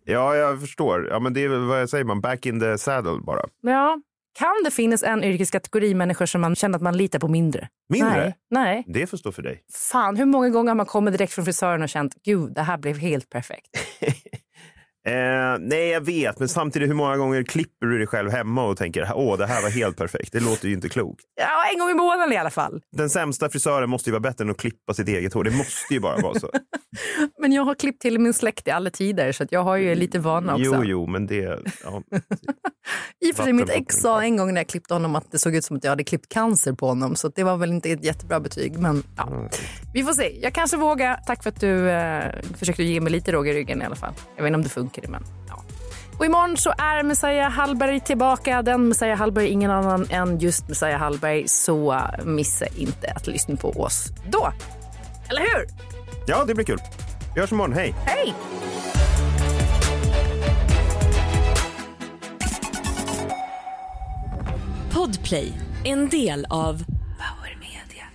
Ja, 0.10 0.36
jag 0.36 0.62
förstår. 0.62 1.08
Ja, 1.08 1.20
men 1.20 1.34
det 1.34 1.44
är 1.44 1.50
vad 1.50 1.90
säger 1.90 2.04
man, 2.04 2.22
back 2.22 2.46
in 2.46 2.60
the 2.60 2.78
saddle 2.78 3.20
bara. 3.26 3.42
Ja, 3.62 4.02
kan 4.40 4.64
det 4.66 4.72
finnas 4.72 5.04
en 5.04 5.24
yrkeskategori 5.24 5.94
människor 5.94 6.26
som 6.26 6.42
man 6.42 6.56
känner 6.56 6.76
att 6.76 6.82
man 6.82 6.98
litar 6.98 7.20
på 7.20 7.28
mindre? 7.28 7.68
Mindre? 7.90 8.22
Nej. 8.22 8.36
Nej. 8.50 8.84
Det 8.88 9.08
får 9.08 9.18
stå 9.18 9.32
för 9.32 9.42
dig. 9.42 9.64
Fan, 9.74 10.16
hur 10.18 10.26
många 10.26 10.50
gånger 10.50 10.70
har 10.70 10.76
man 10.76 10.86
kommit 10.86 11.14
direkt 11.14 11.34
från 11.34 11.46
frisören 11.46 11.82
och 11.82 11.90
känt 11.90 12.16
gud, 12.24 12.54
det 12.54 12.62
här 12.62 12.78
blev 12.78 12.98
helt 12.98 13.30
perfekt. 13.30 13.68
Eh, 15.08 15.58
nej, 15.60 15.88
jag 15.90 16.02
vet, 16.02 16.40
men 16.40 16.50
samtidigt 16.50 16.90
hur 16.90 16.94
många 16.94 17.18
gånger 17.18 17.44
klipper 17.44 17.88
du 17.88 17.98
dig 17.98 18.08
själv 18.08 18.32
hemma 18.32 18.64
och 18.64 18.78
tänker 18.78 19.12
åh, 19.16 19.38
det 19.38 19.46
här 19.46 19.62
var 19.62 19.70
helt 19.70 19.98
perfekt. 19.98 20.34
Det 20.34 20.40
låter 20.40 20.68
ju 20.68 20.74
inte 20.74 20.90
klokt. 20.90 21.22
Ja, 21.42 21.72
en 21.74 21.80
gång 21.80 21.90
i 21.90 21.94
månaden 21.94 22.34
i 22.34 22.38
alla 22.38 22.50
fall. 22.50 22.82
Den 22.98 23.10
sämsta 23.10 23.50
frisören 23.50 23.90
måste 23.90 24.10
ju 24.10 24.12
vara 24.12 24.20
bättre 24.20 24.44
än 24.44 24.50
att 24.50 24.58
klippa 24.58 24.94
sitt 24.94 25.08
eget 25.08 25.34
hår. 25.34 25.44
Det 25.44 25.52
måste 25.52 25.94
ju 25.94 26.00
bara 26.00 26.18
vara 26.18 26.40
så. 26.40 26.50
Men 27.42 27.52
jag 27.52 27.64
har 27.64 27.76
klippt 27.76 28.02
till 28.02 28.20
min 28.20 28.34
släkt 28.34 28.68
i 28.68 28.72
alla 28.72 28.90
tider 28.90 29.32
så 29.32 29.46
jag 29.50 29.64
har 29.64 29.78
ju 29.78 29.96
lite 29.96 30.20
vana 30.20 30.54
också. 30.54 30.66
Jo, 30.66 30.84
jo, 30.84 31.08
men 31.08 31.28
det... 31.28 31.60
Ja. 31.84 32.02
I 33.26 33.32
och 33.32 33.36
för 33.36 33.44
sig, 33.44 33.54
mitt 33.54 33.70
ex 33.70 33.96
sa 33.96 34.24
en 34.24 34.38
gång 34.38 34.54
när 34.54 34.62
jag 34.62 34.68
klippte 34.68 34.94
honom 34.94 35.16
att 35.16 35.32
det 35.32 35.40
såg 35.40 35.56
ut 35.56 35.66
som 35.66 35.78
att 35.78 35.84
jag 35.84 35.92
hade 35.92 36.04
klippt 36.04 36.30
cancer 36.30 36.74
på 36.74 36.88
honom. 36.88 37.16
Så 37.16 37.28
det 37.28 37.44
var 37.44 37.58
väl 37.58 37.72
inte 37.72 37.92
ett 37.92 38.04
jättebra 38.04 38.40
betyg. 38.40 38.80
Men 38.80 39.04
ja, 39.18 39.50
vi 39.94 40.04
får 40.04 40.14
se. 40.14 40.40
Jag 40.42 40.54
kanske 40.54 40.78
vågar. 40.78 41.20
Tack 41.26 41.44
för 41.44 41.50
att 41.50 41.60
du 41.60 41.90
eh, 41.90 42.34
försökte 42.58 42.84
ge 42.84 43.02
mig 43.02 43.12
lite 43.12 43.32
råg 43.32 43.48
i 43.48 43.54
ryggen 43.54 43.82
i 43.82 43.86
alla 43.86 43.96
fall. 43.96 44.14
Jag 44.36 44.44
vet 44.44 44.48
inte 44.48 44.56
om 44.56 44.64
det 44.64 44.70
funkar, 44.70 44.97
men 45.08 45.24
ja. 45.48 45.64
Och 46.18 46.26
imorgon 46.26 46.58
så 46.58 46.74
är 46.78 47.04
Messiah 47.04 47.52
Hallberg 47.52 48.00
tillbaka. 48.00 48.62
Den 48.62 48.88
Messiah 48.88 49.18
Hallberg, 49.18 49.48
ingen 49.48 49.72
annan 49.72 50.08
än 50.10 50.40
just 50.40 50.68
Messiah 50.68 51.00
Hallberg. 51.00 51.48
Så 51.48 52.02
missa 52.24 52.66
inte 52.76 53.12
att 53.16 53.28
lyssna 53.28 53.56
på 53.56 53.70
oss 53.70 54.08
då. 54.30 54.52
Eller 55.30 55.42
hur? 55.42 55.68
ja, 56.28 56.44
det 56.48 56.54
blir 56.54 56.66
kul. 56.66 56.80
Vi 57.36 57.42
hörs 57.42 57.52
imorgon. 57.52 57.74
Hej! 57.74 57.96
Hej! 58.06 58.34
Podplay, 64.94 65.54
en 65.84 66.10
del 66.10 66.46
av 66.50 66.84
Power 67.18 67.58
Media. 67.60 68.06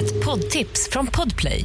Ett 0.00 0.24
poddtips 0.24 0.88
från 0.92 1.06
Podplay. 1.06 1.64